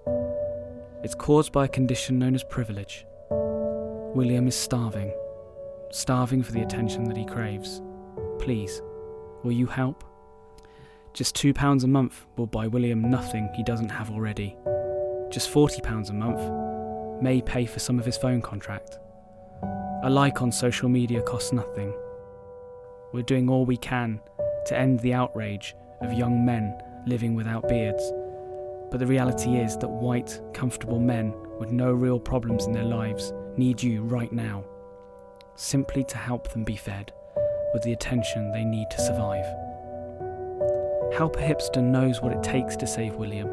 It's 1.03 1.13
caused 1.13 1.51
by 1.51 1.65
a 1.65 1.67
condition 1.67 2.17
known 2.17 2.35
as 2.35 2.43
privilege. 2.45 3.05
William 3.29 4.47
is 4.47 4.55
starving, 4.55 5.13
starving 5.91 6.41
for 6.41 6.53
the 6.53 6.61
attention 6.61 7.03
that 7.09 7.17
he 7.17 7.25
craves. 7.25 7.81
Please, 8.39 8.81
will 9.43 9.51
you 9.51 9.65
help? 9.65 10.05
Just 11.13 11.35
£2 11.35 11.83
a 11.83 11.87
month 11.87 12.25
will 12.37 12.47
buy 12.47 12.67
William 12.67 13.11
nothing 13.11 13.49
he 13.53 13.63
doesn't 13.63 13.89
have 13.89 14.09
already. 14.09 14.55
Just 15.29 15.53
£40 15.53 16.09
a 16.09 16.13
month 16.13 17.21
may 17.21 17.41
pay 17.41 17.65
for 17.65 17.79
some 17.79 17.99
of 17.99 18.05
his 18.05 18.15
phone 18.15 18.41
contract. 18.41 18.99
A 20.05 20.09
like 20.09 20.43
on 20.43 20.51
social 20.51 20.87
media 20.87 21.23
costs 21.23 21.51
nothing. 21.51 21.91
We're 23.11 23.23
doing 23.23 23.49
all 23.49 23.65
we 23.65 23.75
can 23.75 24.21
to 24.67 24.77
end 24.77 24.99
the 24.99 25.15
outrage 25.15 25.73
of 25.99 26.13
young 26.13 26.45
men 26.45 26.77
living 27.07 27.33
without 27.33 27.67
beards. 27.67 28.13
But 28.91 28.99
the 28.99 29.07
reality 29.07 29.55
is 29.55 29.75
that 29.77 29.89
white, 29.89 30.39
comfortable 30.53 30.99
men 30.99 31.33
with 31.57 31.71
no 31.71 31.91
real 31.91 32.19
problems 32.19 32.67
in 32.67 32.71
their 32.71 32.83
lives 32.83 33.33
need 33.57 33.81
you 33.81 34.03
right 34.03 34.31
now, 34.31 34.63
simply 35.55 36.03
to 36.03 36.17
help 36.17 36.51
them 36.51 36.63
be 36.63 36.75
fed 36.75 37.11
with 37.73 37.81
the 37.81 37.93
attention 37.93 38.51
they 38.51 38.63
need 38.63 38.91
to 38.91 39.01
survive. 39.01 39.45
Help 41.17 41.35
Hipster 41.35 41.81
knows 41.81 42.21
what 42.21 42.31
it 42.31 42.43
takes 42.43 42.75
to 42.75 42.85
save 42.85 43.15
William, 43.15 43.47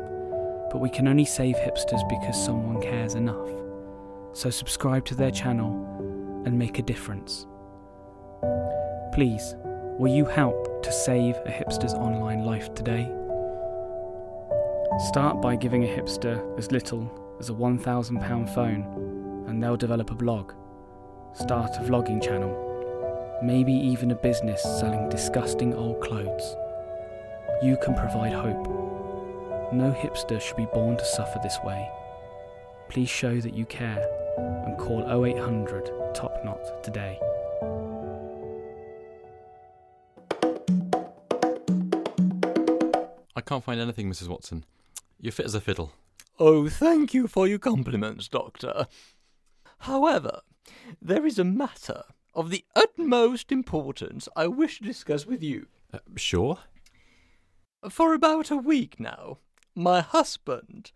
but 0.71 0.83
we 0.83 0.91
can 0.91 1.09
only 1.09 1.25
save 1.25 1.57
hipsters 1.57 2.07
because 2.11 2.45
someone 2.45 2.83
cares 2.83 3.15
enough. 3.15 3.49
So 4.35 4.51
subscribe 4.51 5.07
to 5.07 5.15
their 5.15 5.31
channel 5.31 5.89
and 6.45 6.59
make 6.59 6.79
a 6.79 6.83
difference. 6.83 7.47
Please, 9.13 9.55
will 9.99 10.13
you 10.13 10.25
help 10.25 10.83
to 10.83 10.93
save 10.93 11.37
a 11.37 11.51
hipster's 11.51 11.95
online 11.95 12.45
life 12.45 12.75
today? 12.75 13.11
Start 15.09 15.41
by 15.41 15.57
giving 15.57 15.85
a 15.85 15.87
hipster 15.87 16.59
as 16.59 16.71
little 16.71 17.37
as 17.39 17.51
a 17.51 17.53
£1,000 17.53 18.55
phone, 18.55 19.45
and 19.49 19.63
they'll 19.63 19.77
develop 19.77 20.11
a 20.11 20.15
blog. 20.15 20.53
Start 21.35 21.77
a 21.77 21.81
vlogging 21.81 22.23
channel. 22.23 23.41
Maybe 23.43 23.73
even 23.73 24.11
a 24.11 24.15
business 24.15 24.63
selling 24.63 25.09
disgusting 25.09 25.75
old 25.75 26.01
clothes. 26.01 26.57
You 27.63 27.77
can 27.83 27.95
provide 27.95 28.33
hope. 28.33 28.67
No 29.73 29.93
hipster 29.93 30.41
should 30.41 30.57
be 30.57 30.67
born 30.75 30.97
to 30.97 31.05
suffer 31.05 31.41
this 31.43 31.59
way. 31.65 31.89
Please 32.89 33.09
show 33.09 33.41
that 33.41 33.55
you 33.55 33.65
care 33.65 34.07
and 34.37 34.77
call 34.79 35.25
0800 35.25 35.91
Top 36.15 36.32
Knot 36.45 36.83
today. 36.83 37.19
I 43.35 43.41
can't 43.41 43.65
find 43.65 43.81
anything, 43.81 44.11
Mrs. 44.11 44.29
Watson. 44.29 44.65
You're 45.21 45.33
fit 45.33 45.47
as 45.47 45.55
a 45.55 45.61
fiddle. 45.61 45.93
Oh, 46.39 46.69
thank 46.69 47.15
you 47.15 47.29
for 47.29 47.47
your 47.47 47.59
compliments, 47.59 48.29
Doctor. 48.29 48.87
However, 49.79 50.41
there 51.01 51.25
is 51.27 51.39
a 51.39 51.45
matter 51.45 52.03
of 52.35 52.51
the 52.51 52.65
utmost 52.75 53.53
importance 53.53 54.29
I 54.35 54.47
wish 54.49 54.79
to 54.79 54.85
discuss 54.85 55.27
with 55.27 55.43
you. 55.43 55.67
Uh, 55.93 55.99
sure. 56.17 56.59
For 57.89 58.15
about 58.15 58.51
a 58.51 58.57
week 58.57 58.99
now, 58.99 59.39
my 59.75 60.01
husband 60.01 60.93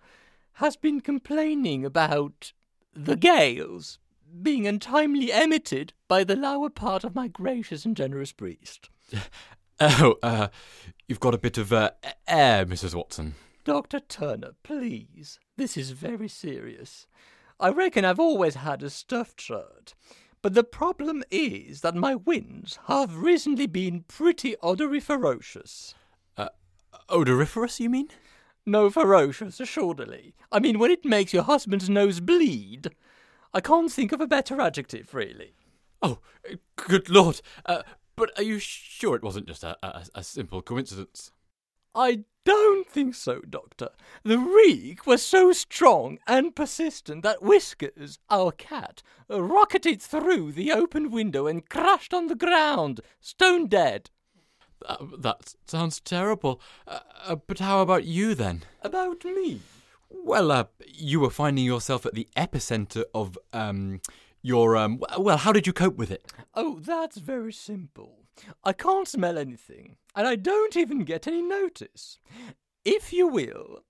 has 0.55 0.77
been 0.77 1.01
complaining 1.01 1.85
about 1.85 2.53
the 2.95 3.17
gales 3.17 3.99
being 4.43 4.67
untimely 4.67 5.31
emitted 5.31 5.93
by 6.09 6.25
the 6.25 6.37
lower 6.37 6.71
part 6.71 7.05
of 7.05 7.15
my 7.15 7.29
gracious 7.29 7.85
and 7.85 7.97
generous 7.97 8.33
priest. 8.33 8.91
Oh, 9.79 10.17
uh, 10.23 10.49
you've 11.07 11.21
got 11.21 11.35
a 11.35 11.39
bit 11.39 11.59
of 11.59 11.71
uh, 11.71 11.91
air, 12.27 12.65
Mrs. 12.65 12.95
Watson. 12.95 13.35
Dr. 13.65 14.01
Turner, 14.01 14.53
please. 14.63 15.39
This 15.59 15.77
is 15.77 15.91
very 15.91 16.29
serious. 16.29 17.07
I 17.61 17.69
reckon 17.69 18.05
I've 18.05 18.19
always 18.21 18.55
had 18.55 18.83
a 18.83 18.89
stuffed 18.89 19.39
shirt. 19.39 19.95
But 20.41 20.55
the 20.55 20.65
problem 20.65 21.25
is 21.31 21.81
that 21.81 21.95
my 21.95 22.15
winds 22.15 22.79
have 22.87 23.17
recently 23.17 23.67
been 23.67 24.05
pretty 24.07 24.55
odoriferous. 24.63 25.95
Uh, 26.37 26.49
odoriferous, 27.11 27.81
you 27.81 27.91
mean? 27.91 28.09
No, 28.65 28.89
ferocious, 28.91 29.61
assuredly. 29.61 30.35
I 30.51 30.61
mean, 30.61 30.79
when 30.79 30.91
it 30.91 31.05
makes 31.05 31.33
your 31.33 31.43
husband's 31.43 31.91
nose 31.91 32.21
bleed. 32.21 32.91
I 33.53 33.61
can't 33.61 33.91
think 33.91 34.13
of 34.13 34.21
a 34.21 34.27
better 34.27 34.61
adjective, 34.61 35.15
really. 35.15 35.55
Oh, 36.03 36.19
good 36.77 37.09
lord. 37.09 37.41
Uh, 37.65 37.83
but 38.17 38.31
are 38.37 38.43
you 38.43 38.59
sure 38.59 39.17
it 39.17 39.23
wasn't 39.23 39.47
just 39.47 39.65
a, 39.65 39.77
a, 39.87 40.07
a 40.17 40.23
simple 40.23 40.63
coincidence? 40.63 41.33
I 41.95 42.25
don't 42.45 42.89
think 42.89 43.15
so, 43.15 43.41
Doctor. 43.41 43.89
The 44.23 44.39
reek 44.39 45.07
was 45.07 45.23
so 45.23 45.53
strong 45.53 46.19
and 46.27 46.55
persistent 46.55 47.23
that 47.23 47.43
Whiskers, 47.43 48.19
our 48.31 48.53
cat, 48.53 49.03
rocketed 49.29 50.01
through 50.03 50.53
the 50.53 50.73
open 50.73 51.11
window 51.11 51.47
and 51.47 51.69
crashed 51.69 52.15
on 52.15 52.27
the 52.29 52.35
ground, 52.35 53.01
stone 53.21 53.67
dead. 53.67 54.11
That, 54.87 55.23
that 55.23 55.55
sounds 55.67 56.01
terrible. 56.01 56.61
Uh, 56.87 57.01
uh, 57.25 57.37
but 57.37 57.59
how 57.59 57.81
about 57.81 58.05
you 58.05 58.35
then? 58.35 58.63
About 58.83 59.25
me? 59.25 59.63
Well, 60.09 60.51
uh, 60.51 60.65
you 60.87 61.21
were 61.21 61.31
finding 61.31 61.65
yourself 61.65 62.07
at 62.07 62.15
the 62.15 62.29
epicenter 62.37 63.05
of 63.15 63.39
um, 63.53 64.01
your 64.43 64.77
um. 64.77 65.03
Well, 65.19 65.39
how 65.39 65.53
did 65.53 65.67
you 65.67 65.73
cope 65.73 65.97
with 65.97 66.11
it? 66.11 66.33
Oh, 66.55 66.79
that's 66.81 67.19
very 67.19 67.53
simple. 67.53 68.25
I 68.65 68.73
can't 68.73 69.09
smell 69.09 69.39
anything, 69.39 69.97
and 70.15 70.27
I 70.27 70.37
don't 70.37 70.77
even 70.77 71.05
get 71.05 71.27
any 71.27 71.43
notice. 71.43 72.19
If 72.85 73.13
you 73.13 73.27
will, 73.27 73.85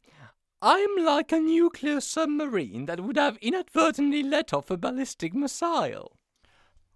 I'm 0.62 0.96
like 1.04 1.32
a 1.32 1.40
nuclear 1.40 2.00
submarine 2.00 2.86
that 2.86 3.00
would 3.00 3.16
have 3.16 3.36
inadvertently 3.38 4.22
let 4.22 4.54
off 4.54 4.70
a 4.70 4.76
ballistic 4.76 5.34
missile. 5.34 6.16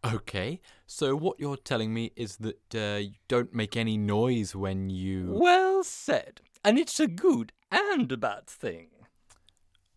Okay, 0.03 0.61
so 0.87 1.15
what 1.15 1.39
you're 1.39 1.59
telling 1.59 1.93
me 1.93 2.13
is 2.17 2.39
that 2.39 2.75
uh, 2.75 2.99
you 2.99 3.13
don't 3.29 3.55
make 3.55 3.77
any 3.77 3.99
noise 3.99 4.57
when 4.57 4.89
you. 4.89 5.27
Well 5.29 5.85
said, 5.85 6.41
and 6.65 6.79
it's 6.79 6.99
a 7.01 7.07
good 7.07 7.53
and 7.71 8.11
a 8.11 8.17
bad 8.17 8.47
thing. 8.47 8.89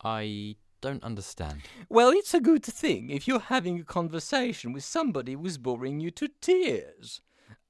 I 0.04 0.58
don't 0.82 1.04
understand. 1.04 1.62
Well, 1.88 2.10
it's 2.10 2.34
a 2.34 2.42
good 2.42 2.66
thing 2.66 3.10
if 3.10 3.28
you're 3.28 3.40
having 3.40 3.80
a 3.80 3.84
conversation 3.86 4.74
with 4.74 4.84
somebody 4.84 5.34
who's 5.34 5.58
boring 5.58 6.00
you 6.02 6.12
to 6.12 6.30
tears. 6.42 7.22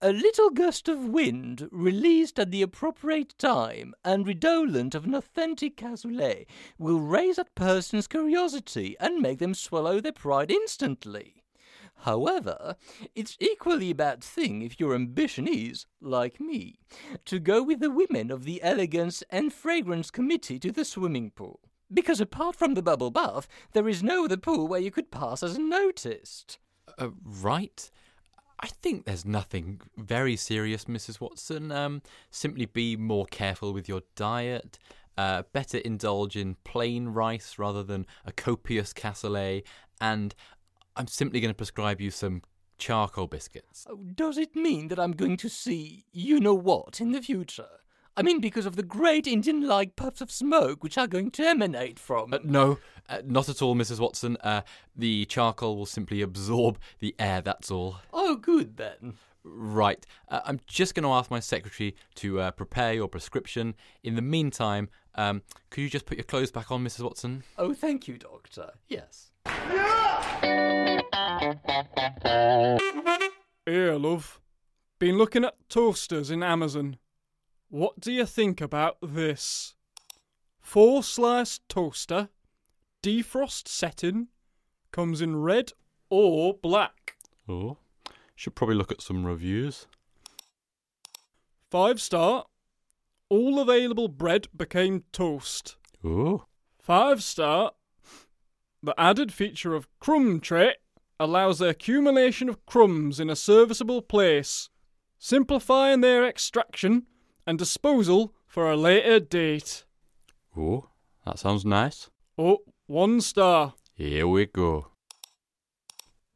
A 0.01 0.11
little 0.11 0.49
gust 0.49 0.89
of 0.89 1.09
wind, 1.09 1.69
released 1.71 2.39
at 2.39 2.51
the 2.51 2.61
appropriate 2.61 3.37
time 3.37 3.93
and 4.03 4.27
redolent 4.27 4.95
of 4.95 5.05
an 5.05 5.13
authentic 5.13 5.77
cassoulet, 5.77 6.45
will 6.77 6.99
raise 6.99 7.37
that 7.37 7.55
person's 7.55 8.07
curiosity 8.07 8.97
and 8.99 9.21
make 9.21 9.39
them 9.39 9.53
swallow 9.53 10.01
their 10.01 10.11
pride 10.11 10.51
instantly. 10.51 11.43
However, 11.97 12.75
it's 13.15 13.37
equally 13.39 13.91
a 13.91 13.95
bad 13.95 14.21
thing 14.23 14.61
if 14.61 14.79
your 14.79 14.93
ambition 14.93 15.47
is, 15.47 15.85
like 16.01 16.39
me, 16.41 16.79
to 17.25 17.39
go 17.39 17.63
with 17.63 17.79
the 17.79 17.91
women 17.91 18.29
of 18.29 18.43
the 18.43 18.61
Elegance 18.61 19.23
and 19.29 19.53
Fragrance 19.53 20.11
Committee 20.11 20.59
to 20.59 20.71
the 20.71 20.83
swimming 20.83 21.31
pool. 21.31 21.61
Because 21.93 22.19
apart 22.19 22.55
from 22.55 22.73
the 22.73 22.81
bubble 22.81 23.11
bath, 23.11 23.47
there 23.73 23.87
is 23.87 24.01
no 24.01 24.25
other 24.25 24.37
pool 24.37 24.67
where 24.67 24.79
you 24.79 24.91
could 24.91 25.11
pass 25.11 25.43
as 25.43 25.55
unnoticed. 25.55 26.57
Uh, 26.97 27.09
right. 27.23 27.89
I 28.59 28.67
think 28.67 29.05
there's 29.05 29.25
nothing 29.25 29.81
very 29.97 30.35
serious, 30.35 30.85
Mrs. 30.85 31.19
Watson. 31.19 31.71
Um, 31.71 32.01
simply 32.31 32.65
be 32.65 32.95
more 32.95 33.25
careful 33.25 33.73
with 33.73 33.89
your 33.89 34.01
diet. 34.15 34.79
Uh, 35.17 35.43
better 35.51 35.77
indulge 35.79 36.35
in 36.35 36.55
plain 36.63 37.09
rice 37.09 37.59
rather 37.59 37.83
than 37.83 38.05
a 38.25 38.31
copious 38.31 38.93
cassoulet. 38.93 39.63
And 39.99 40.33
I'm 40.95 41.07
simply 41.07 41.39
going 41.41 41.51
to 41.51 41.55
prescribe 41.55 41.99
you 41.99 42.09
some 42.09 42.41
charcoal 42.77 43.27
biscuits. 43.27 43.85
Oh, 43.89 43.97
does 44.15 44.37
it 44.37 44.55
mean 44.55 44.87
that 44.87 44.99
I'm 44.99 45.11
going 45.11 45.37
to 45.37 45.49
see 45.49 46.05
you 46.11 46.39
know 46.39 46.53
what 46.53 46.99
in 46.99 47.11
the 47.11 47.21
future? 47.21 47.67
I 48.15 48.21
mean, 48.21 48.39
because 48.39 48.65
of 48.65 48.75
the 48.75 48.83
great 48.83 49.25
Indian 49.25 49.67
like 49.67 49.95
puffs 49.95 50.21
of 50.21 50.31
smoke 50.31 50.83
which 50.83 50.97
are 50.97 51.07
going 51.07 51.31
to 51.31 51.43
emanate 51.43 51.97
from. 51.97 52.33
Uh, 52.33 52.39
no, 52.43 52.77
uh, 53.09 53.21
not 53.25 53.49
at 53.49 53.61
all, 53.61 53.75
Mrs. 53.75 53.99
Watson. 53.99 54.37
Uh, 54.41 54.61
the 54.95 55.25
charcoal 55.25 55.77
will 55.77 55.85
simply 55.85 56.21
absorb 56.21 56.77
the 56.99 57.15
air, 57.17 57.41
that's 57.41 57.71
all. 57.71 57.97
Oh, 58.11 58.35
good 58.35 58.77
then. 58.77 59.15
Right. 59.43 60.05
Uh, 60.29 60.41
I'm 60.45 60.59
just 60.67 60.95
going 60.95 61.03
to 61.03 61.09
ask 61.09 61.29
my 61.31 61.39
secretary 61.39 61.95
to 62.15 62.39
uh, 62.39 62.51
prepare 62.51 62.93
your 62.93 63.07
prescription. 63.07 63.75
In 64.03 64.15
the 64.15 64.21
meantime, 64.21 64.89
um, 65.15 65.41
could 65.69 65.81
you 65.81 65.89
just 65.89 66.05
put 66.05 66.17
your 66.17 66.23
clothes 66.23 66.51
back 66.51 66.71
on, 66.71 66.83
Mrs. 66.83 67.03
Watson? 67.03 67.43
Oh, 67.57 67.73
thank 67.73 68.07
you, 68.07 68.17
Doctor. 68.17 68.71
Yes. 68.87 69.31
Here, 73.65 73.95
love. 73.95 74.39
Been 74.99 75.17
looking 75.17 75.43
at 75.43 75.55
toasters 75.67 76.29
in 76.31 76.43
Amazon. 76.43 76.97
What 77.73 77.99
do 77.99 78.11
you 78.11 78.27
think 78.27 78.61
about 78.61 78.97
this? 79.01 79.73
Four 80.59 81.01
slice 81.01 81.59
toaster, 81.67 82.29
defrost 83.01 83.67
setting, 83.67 84.27
comes 84.91 85.21
in 85.21 85.37
red 85.37 85.71
or 86.11 86.53
black. 86.53 87.15
Oh, 87.49 87.77
should 88.35 88.53
probably 88.53 88.75
look 88.75 88.91
at 88.91 89.01
some 89.01 89.25
reviews. 89.25 89.87
Five 91.71 91.99
star. 91.99 92.45
All 93.29 93.59
available 93.59 94.07
bread 94.07 94.49
became 94.55 95.05
toast. 95.11 95.77
Oh. 96.03 96.45
Five 96.79 97.23
star. 97.23 97.71
The 98.83 98.93
added 98.99 99.33
feature 99.33 99.73
of 99.73 99.87
crumb 99.99 100.41
tray 100.41 100.75
allows 101.19 101.57
the 101.57 101.69
accumulation 101.69 102.49
of 102.49 102.63
crumbs 102.67 103.19
in 103.19 103.31
a 103.31 103.35
serviceable 103.35 104.03
place, 104.03 104.69
simplifying 105.17 106.01
their 106.01 106.23
extraction 106.23 107.07
and 107.45 107.57
disposal 107.57 108.33
for 108.45 108.69
a 108.71 108.77
later 108.77 109.19
date. 109.19 109.85
Oh, 110.57 110.89
that 111.25 111.39
sounds 111.39 111.65
nice. 111.65 112.09
Oh, 112.37 112.59
one 112.87 113.21
star. 113.21 113.73
Here 113.93 114.27
we 114.27 114.45
go. 114.45 114.87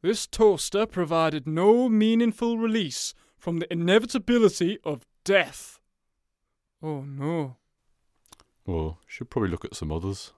This 0.02 0.26
toaster 0.26 0.86
provided 0.86 1.46
no 1.46 1.88
meaningful 1.88 2.56
release 2.58 3.14
from 3.36 3.58
the 3.58 3.72
inevitability 3.72 4.78
of 4.84 5.04
death. 5.24 5.80
Oh 6.82 7.02
no. 7.02 7.56
Well, 8.64 8.98
should 9.06 9.30
probably 9.30 9.50
look 9.50 9.64
at 9.64 9.74
some 9.74 9.90
others. 9.90 10.32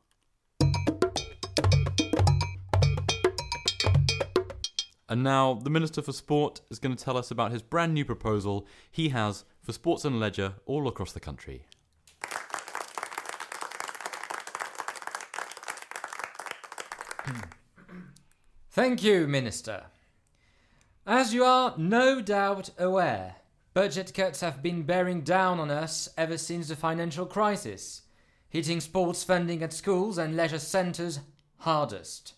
And 5.11 5.23
now 5.25 5.55
the 5.55 5.71
Minister 5.71 6.01
for 6.03 6.13
Sport 6.13 6.61
is 6.71 6.79
going 6.79 6.95
to 6.95 7.05
tell 7.05 7.17
us 7.17 7.33
about 7.33 7.51
his 7.51 7.63
brand 7.63 7.95
new 7.95 8.05
proposal 8.05 8.65
he 8.93 9.09
has 9.09 9.45
for 9.61 9.73
sports 9.73 10.05
and 10.05 10.21
leisure 10.21 10.55
all 10.67 10.87
across 10.87 11.11
the 11.11 11.19
country. 11.19 11.65
Thank 18.71 19.03
you, 19.03 19.27
Minister. 19.27 19.87
As 21.05 21.35
you 21.35 21.43
are 21.43 21.75
no 21.77 22.21
doubt 22.21 22.71
aware, 22.79 23.35
budget 23.75 24.15
cuts 24.15 24.43
have 24.43 24.63
been 24.63 24.85
bearing 24.85 25.23
down 25.23 25.59
on 25.59 25.73
us 25.73 26.09
ever 26.17 26.39
since 26.39 26.69
the 26.69 26.77
financial 26.77 27.27
crisis, 27.27 28.03
hitting 28.49 28.79
sports 28.79 29.25
funding 29.25 29.61
at 29.65 29.73
schools 29.73 30.19
and 30.19 30.37
leisure 30.37 30.61
centres 30.61 31.19
hardest. 31.57 32.35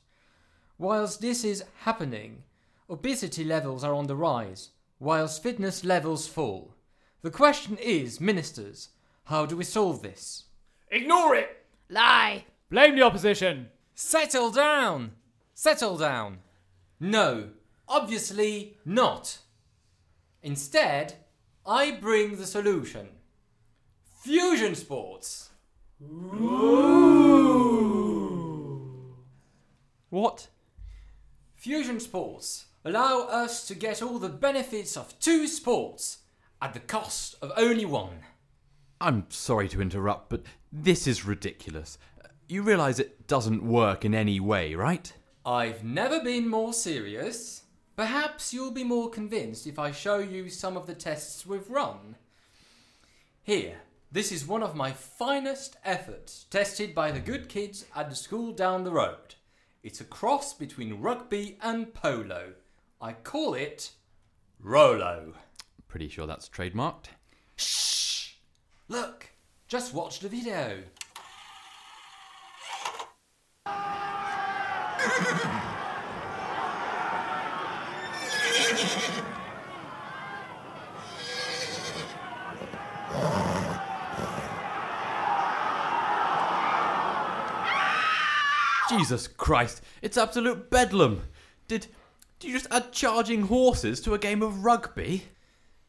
Whilst 0.79 1.21
this 1.21 1.45
is 1.45 1.65
happening, 1.81 2.45
obesity 2.89 3.45
levels 3.45 3.85
are 3.85 3.95
on 3.95 4.07
the 4.07 4.17
rise, 4.17 4.71
whilst 4.99 5.43
fitness 5.43 5.85
levels 5.85 6.27
fall. 6.27 6.75
The 7.23 7.31
question 7.31 7.77
is, 7.79 8.21
ministers, 8.21 8.91
how 9.25 9.47
do 9.47 9.57
we 9.57 9.65
solve 9.65 10.03
this? 10.03 10.45
Ignore 10.91 11.37
it! 11.37 11.65
Lie! 11.89 12.45
Blame 12.71 12.97
the 12.97 13.03
opposition! 13.03 13.69
Settle 13.95 14.51
down! 14.51 15.13
Settle 15.55 15.97
down! 15.97 16.39
No, 16.99 17.51
obviously 17.89 18.77
not. 18.85 19.39
Instead, 20.43 21.15
I 21.67 21.93
bring 21.93 22.37
the 22.37 22.47
solution 22.47 23.09
fusion 24.23 24.75
sports. 24.75 25.51
What? 30.11 30.49
Fusion 31.57 32.01
sports 32.01 32.67
allow 32.85 33.23
us 33.23 33.67
to 33.69 33.75
get 33.75 34.03
all 34.03 34.19
the 34.19 34.29
benefits 34.29 34.97
of 34.97 35.19
two 35.19 35.47
sports 35.47 36.19
at 36.61 36.75
the 36.75 36.81
cost 36.81 37.37
of 37.43 37.53
only 37.57 37.85
one. 37.85 38.21
I'm 39.01 39.27
sorry 39.31 39.69
to 39.71 39.83
interrupt, 39.83 40.31
but 40.31 40.43
this 40.73 41.07
is 41.07 41.25
ridiculous. 41.25 41.99
You 42.49 42.63
realise 42.63 42.99
it 42.99 43.27
doesn't 43.27 43.63
work 43.63 44.05
in 44.05 44.15
any 44.15 44.41
way, 44.41 44.75
right? 44.75 45.13
I've 45.45 45.83
never 45.83 46.21
been 46.21 46.49
more 46.49 46.73
serious. 46.73 47.63
Perhaps 47.97 48.55
you'll 48.55 48.71
be 48.71 48.85
more 48.85 49.11
convinced 49.11 49.67
if 49.67 49.79
I 49.79 49.91
show 49.91 50.19
you 50.19 50.49
some 50.49 50.77
of 50.77 50.87
the 50.87 50.95
tests 50.95 51.45
we've 51.45 51.69
run. 51.69 52.17
Here, 53.43 53.79
this 54.13 54.31
is 54.31 54.47
one 54.47 54.63
of 54.63 54.77
my 54.77 54.93
finest 54.93 55.77
efforts, 55.85 56.47
tested 56.51 56.95
by 56.95 57.11
the 57.11 57.21
good 57.21 57.49
kids 57.49 57.87
at 57.97 58.09
the 58.09 58.17
school 58.17 58.53
down 58.53 58.85
the 58.85 58.93
road. 58.93 59.35
It's 59.83 60.01
a 60.01 60.05
cross 60.05 60.55
between 60.55 61.01
rugby 61.01 61.59
and 61.61 61.93
polo. 61.93 62.53
I 63.05 63.15
call 63.15 63.55
it 63.55 63.91
Rolo. 64.61 65.35
Pretty 65.89 66.07
sure 66.09 66.25
that's 66.25 66.49
trademarked. 66.49 67.07
Shh! 67.57 68.35
Look, 68.87 69.31
just 69.67 69.93
watch 69.93 70.21
the 70.21 70.29
video. 70.29 70.85
Jesus 88.89 89.27
Christ, 89.27 89.83
it's 90.03 90.17
absolute 90.17 90.71
bedlam. 90.71 91.23
Did, 91.67 91.89
did 92.43 92.49
you 92.49 92.55
just 92.55 92.73
add 92.73 92.91
charging 92.91 93.43
horses 93.43 94.01
to 94.01 94.15
a 94.15 94.19
game 94.19 94.43
of 94.43 94.65
rugby? 94.65 95.23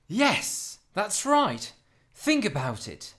Yes, 0.08 0.78
that's 0.94 1.26
right. 1.26 1.74
Think 2.14 2.46
about 2.46 2.88
it. 2.88 3.16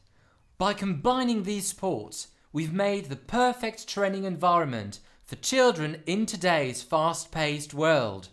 By 0.56 0.72
combining 0.72 1.42
these 1.42 1.66
sports, 1.66 2.28
we've 2.52 2.72
made 2.72 3.06
the 3.06 3.16
perfect 3.16 3.88
training 3.88 4.22
environment 4.22 5.00
for 5.24 5.34
children 5.34 6.00
in 6.06 6.26
today's 6.26 6.80
fast 6.84 7.32
paced 7.32 7.74
world. 7.74 8.28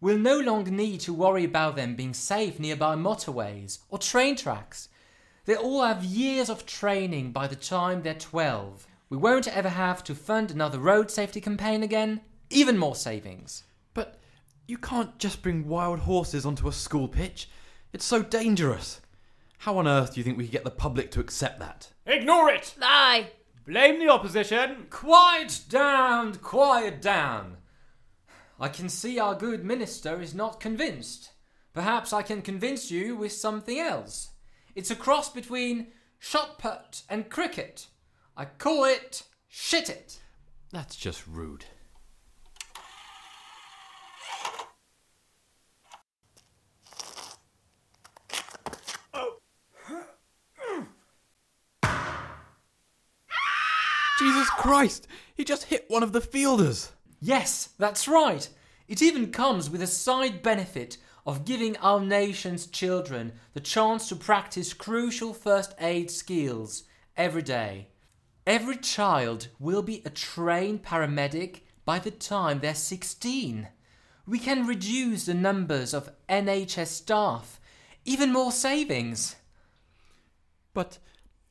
We'll 0.00 0.16
no 0.16 0.40
longer 0.40 0.70
need 0.70 1.00
to 1.00 1.12
worry 1.12 1.44
about 1.44 1.76
them 1.76 1.94
being 1.94 2.14
safe 2.14 2.58
nearby 2.58 2.96
motorways 2.96 3.80
or 3.90 3.98
train 3.98 4.36
tracks. 4.36 4.88
They 5.44 5.54
all 5.54 5.82
have 5.82 6.02
years 6.02 6.48
of 6.48 6.64
training 6.64 7.32
by 7.32 7.46
the 7.46 7.56
time 7.56 8.00
they're 8.00 8.14
12. 8.14 8.86
We 9.10 9.18
won't 9.18 9.54
ever 9.54 9.68
have 9.68 10.02
to 10.04 10.14
fund 10.14 10.50
another 10.50 10.78
road 10.78 11.10
safety 11.10 11.42
campaign 11.42 11.82
again. 11.82 12.22
Even 12.48 12.78
more 12.78 12.96
savings. 12.96 13.64
But 14.62 14.70
you 14.70 14.78
can't 14.78 15.18
just 15.18 15.42
bring 15.42 15.66
wild 15.66 16.00
horses 16.00 16.46
onto 16.46 16.68
a 16.68 16.72
school 16.72 17.08
pitch. 17.08 17.48
It's 17.92 18.04
so 18.04 18.22
dangerous. 18.22 19.00
How 19.58 19.78
on 19.78 19.88
earth 19.88 20.14
do 20.14 20.20
you 20.20 20.24
think 20.24 20.38
we 20.38 20.44
could 20.44 20.52
get 20.52 20.64
the 20.64 20.70
public 20.70 21.10
to 21.12 21.20
accept 21.20 21.58
that? 21.58 21.88
Ignore 22.06 22.50
it! 22.50 22.74
Lie! 22.80 23.30
Blame 23.66 23.98
the 23.98 24.08
opposition! 24.08 24.86
Quiet 24.90 25.62
down, 25.68 26.34
quiet 26.36 27.02
down. 27.02 27.56
I 28.60 28.68
can 28.68 28.88
see 28.88 29.18
our 29.18 29.34
good 29.34 29.64
minister 29.64 30.20
is 30.20 30.34
not 30.34 30.60
convinced. 30.60 31.32
Perhaps 31.74 32.12
I 32.12 32.22
can 32.22 32.42
convince 32.42 32.90
you 32.90 33.16
with 33.16 33.32
something 33.32 33.78
else. 33.78 34.30
It's 34.74 34.90
a 34.90 34.96
cross 34.96 35.28
between 35.28 35.88
shot 36.18 36.58
put 36.58 37.02
and 37.08 37.28
cricket. 37.28 37.88
I 38.36 38.44
call 38.44 38.84
it 38.84 39.24
shit 39.48 39.88
it. 39.88 40.20
That's 40.70 40.96
just 40.96 41.26
rude. 41.26 41.64
Jesus 54.22 54.41
Christ! 54.56 55.06
He 55.34 55.44
just 55.44 55.64
hit 55.64 55.84
one 55.88 56.02
of 56.02 56.12
the 56.12 56.20
fielders! 56.20 56.92
Yes, 57.20 57.70
that's 57.78 58.08
right. 58.08 58.48
It 58.88 59.02
even 59.02 59.30
comes 59.30 59.70
with 59.70 59.82
a 59.82 59.86
side 59.86 60.42
benefit 60.42 60.98
of 61.24 61.44
giving 61.44 61.76
our 61.78 62.00
nation's 62.00 62.66
children 62.66 63.32
the 63.54 63.60
chance 63.60 64.08
to 64.08 64.16
practice 64.16 64.72
crucial 64.72 65.32
first 65.32 65.74
aid 65.80 66.10
skills 66.10 66.84
every 67.16 67.42
day. 67.42 67.88
Every 68.46 68.76
child 68.76 69.48
will 69.60 69.82
be 69.82 70.02
a 70.04 70.10
trained 70.10 70.82
paramedic 70.82 71.60
by 71.84 72.00
the 72.00 72.10
time 72.10 72.58
they're 72.58 72.74
16. 72.74 73.68
We 74.26 74.38
can 74.38 74.66
reduce 74.66 75.26
the 75.26 75.34
numbers 75.34 75.94
of 75.94 76.10
NHS 76.28 76.88
staff, 76.88 77.60
even 78.04 78.32
more 78.32 78.50
savings. 78.50 79.36
But, 80.74 80.98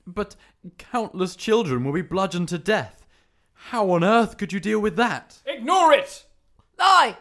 but 0.06 0.36
countless 0.78 1.36
children 1.36 1.84
will 1.84 1.94
be 1.94 2.02
bludgeoned 2.02 2.50
to 2.50 2.58
death. 2.58 3.06
How 3.54 3.90
on 3.92 4.04
earth 4.04 4.38
could 4.38 4.54
you 4.54 4.60
deal 4.60 4.80
with 4.80 4.96
that? 4.96 5.40
Ignore 5.46 5.94
it! 5.94 6.26
Lie! 6.78 7.18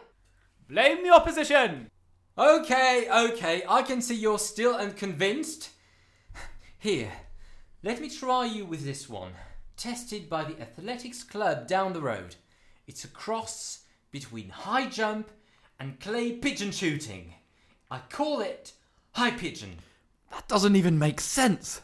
Blame 0.67 1.03
the 1.03 1.11
opposition! 1.11 1.89
Okay, 2.37 3.07
okay, 3.11 3.63
I 3.67 3.81
can 3.83 4.01
see 4.01 4.15
you're 4.15 4.39
still 4.39 4.75
unconvinced. 4.75 5.69
Here, 6.77 7.11
let 7.83 7.99
me 7.99 8.09
try 8.09 8.45
you 8.45 8.65
with 8.65 8.83
this 8.83 9.09
one. 9.09 9.33
Tested 9.77 10.29
by 10.29 10.43
the 10.43 10.59
athletics 10.61 11.23
club 11.23 11.67
down 11.67 11.93
the 11.93 12.01
road. 12.01 12.35
It's 12.87 13.03
a 13.03 13.07
cross 13.07 13.83
between 14.11 14.49
high 14.49 14.87
jump 14.87 15.31
and 15.79 15.99
clay 15.99 16.33
pigeon 16.33 16.71
shooting. 16.71 17.33
I 17.89 17.99
call 18.09 18.41
it 18.41 18.73
high 19.13 19.31
pigeon. 19.31 19.79
That 20.31 20.47
doesn't 20.47 20.75
even 20.75 20.99
make 20.99 21.19
sense. 21.19 21.81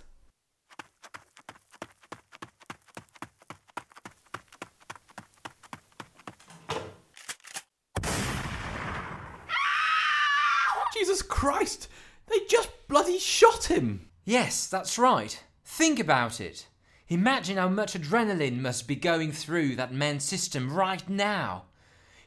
Jesus 10.93 11.21
Christ! 11.21 11.87
They 12.27 12.39
just 12.49 12.69
bloody 12.87 13.17
shot 13.17 13.56
him! 13.67 14.09
Yes, 14.25 14.67
that's 14.67 14.97
right. 14.97 15.41
Think 15.63 15.99
about 15.99 16.41
it. 16.41 16.67
Imagine 17.09 17.57
how 17.57 17.69
much 17.69 17.93
adrenaline 17.93 18.59
must 18.59 18.87
be 18.87 18.95
going 18.95 19.31
through 19.31 19.75
that 19.77 19.93
man's 19.93 20.25
system 20.25 20.73
right 20.73 21.07
now. 21.07 21.65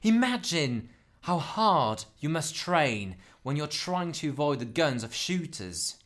Imagine 0.02 0.88
how 1.22 1.38
hard 1.38 2.04
you 2.18 2.30
must 2.30 2.54
train 2.54 3.16
when 3.42 3.56
you're 3.56 3.66
trying 3.66 4.12
to 4.12 4.30
avoid 4.30 4.58
the 4.58 4.64
guns 4.64 5.04
of 5.04 5.14
shooters. 5.14 5.96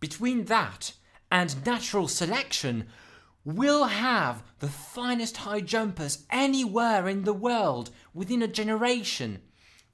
Between 0.00 0.44
that 0.46 0.92
and 1.30 1.64
natural 1.64 2.08
selection, 2.08 2.88
we'll 3.44 3.84
have 3.84 4.42
the 4.58 4.68
finest 4.68 5.38
high 5.38 5.60
jumpers 5.60 6.26
anywhere 6.30 7.08
in 7.08 7.24
the 7.24 7.32
world 7.32 7.90
within 8.12 8.42
a 8.42 8.48
generation. 8.48 9.40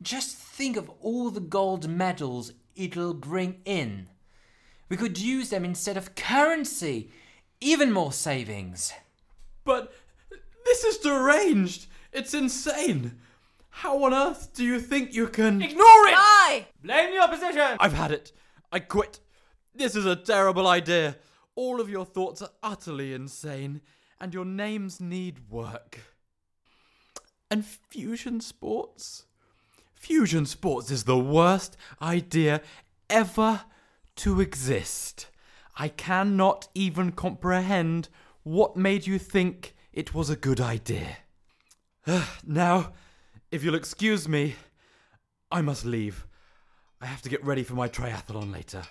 Just 0.02 0.36
think 0.36 0.76
of 0.76 0.90
all 1.00 1.30
the 1.30 1.40
gold 1.40 1.88
medals 1.88 2.52
it'll 2.74 3.14
bring 3.14 3.60
in. 3.64 4.08
We 4.88 4.96
could 4.96 5.18
use 5.18 5.50
them 5.50 5.64
instead 5.64 5.96
of 5.96 6.14
currency. 6.14 7.10
Even 7.60 7.92
more 7.92 8.12
savings. 8.12 8.92
But 9.64 9.92
this 10.64 10.84
is 10.84 10.98
deranged. 10.98 11.86
It's 12.12 12.34
insane. 12.34 13.18
How 13.70 14.04
on 14.04 14.14
earth 14.14 14.54
do 14.54 14.64
you 14.64 14.80
think 14.80 15.12
you 15.14 15.28
can. 15.28 15.60
Ignore 15.60 16.08
it! 16.08 16.14
Bye! 16.14 16.66
Blame 16.82 17.12
the 17.12 17.22
opposition! 17.22 17.76
I've 17.78 17.92
had 17.92 18.10
it. 18.10 18.32
I 18.72 18.78
quit. 18.78 19.20
This 19.74 19.94
is 19.94 20.06
a 20.06 20.16
terrible 20.16 20.66
idea. 20.66 21.16
All 21.54 21.80
of 21.80 21.90
your 21.90 22.06
thoughts 22.06 22.40
are 22.40 22.50
utterly 22.62 23.12
insane, 23.12 23.82
and 24.20 24.32
your 24.32 24.44
names 24.44 25.00
need 25.00 25.50
work. 25.50 26.00
And 27.50 27.64
fusion 27.64 28.40
sports? 28.40 29.26
Fusion 29.94 30.46
sports 30.46 30.90
is 30.90 31.04
the 31.04 31.18
worst 31.18 31.76
idea 32.00 32.62
ever 33.10 33.62
to 34.16 34.40
exist. 34.40 35.28
I 35.76 35.88
cannot 35.88 36.68
even 36.74 37.12
comprehend 37.12 38.08
what 38.42 38.76
made 38.76 39.06
you 39.06 39.18
think 39.18 39.74
it 39.92 40.14
was 40.14 40.30
a 40.30 40.36
good 40.36 40.60
idea. 40.60 41.18
now, 42.46 42.92
if 43.50 43.64
you'll 43.64 43.74
excuse 43.74 44.28
me, 44.28 44.56
I 45.50 45.60
must 45.60 45.84
leave. 45.84 46.26
I 47.00 47.06
have 47.06 47.22
to 47.22 47.28
get 47.28 47.44
ready 47.44 47.62
for 47.62 47.74
my 47.74 47.88
triathlon 47.88 48.52
later. 48.52 48.82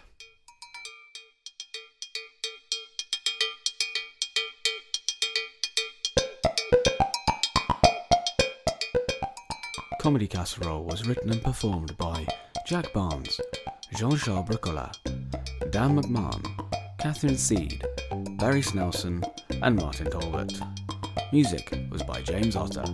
Comedy 10.05 10.27
Casserole 10.27 10.83
was 10.83 11.07
written 11.07 11.31
and 11.31 11.41
performed 11.41 11.97
by 11.97 12.27
Jack 12.67 12.93
Barnes, 12.93 13.41
Jean 13.95 14.15
Charles 14.17 14.47
Bricola, 14.47 14.95
Dan 15.71 15.99
McMahon, 15.99 16.43
Catherine 16.99 17.37
Seed, 17.37 17.85
Barry 18.39 18.61
Snelson, 18.61 19.23
and 19.61 19.75
Martin 19.75 20.09
Colbert. 20.09 20.53
Music 21.31 21.77
was 21.91 22.03
by 22.03 22.21
James 22.21 22.55
Otter. 22.55 22.85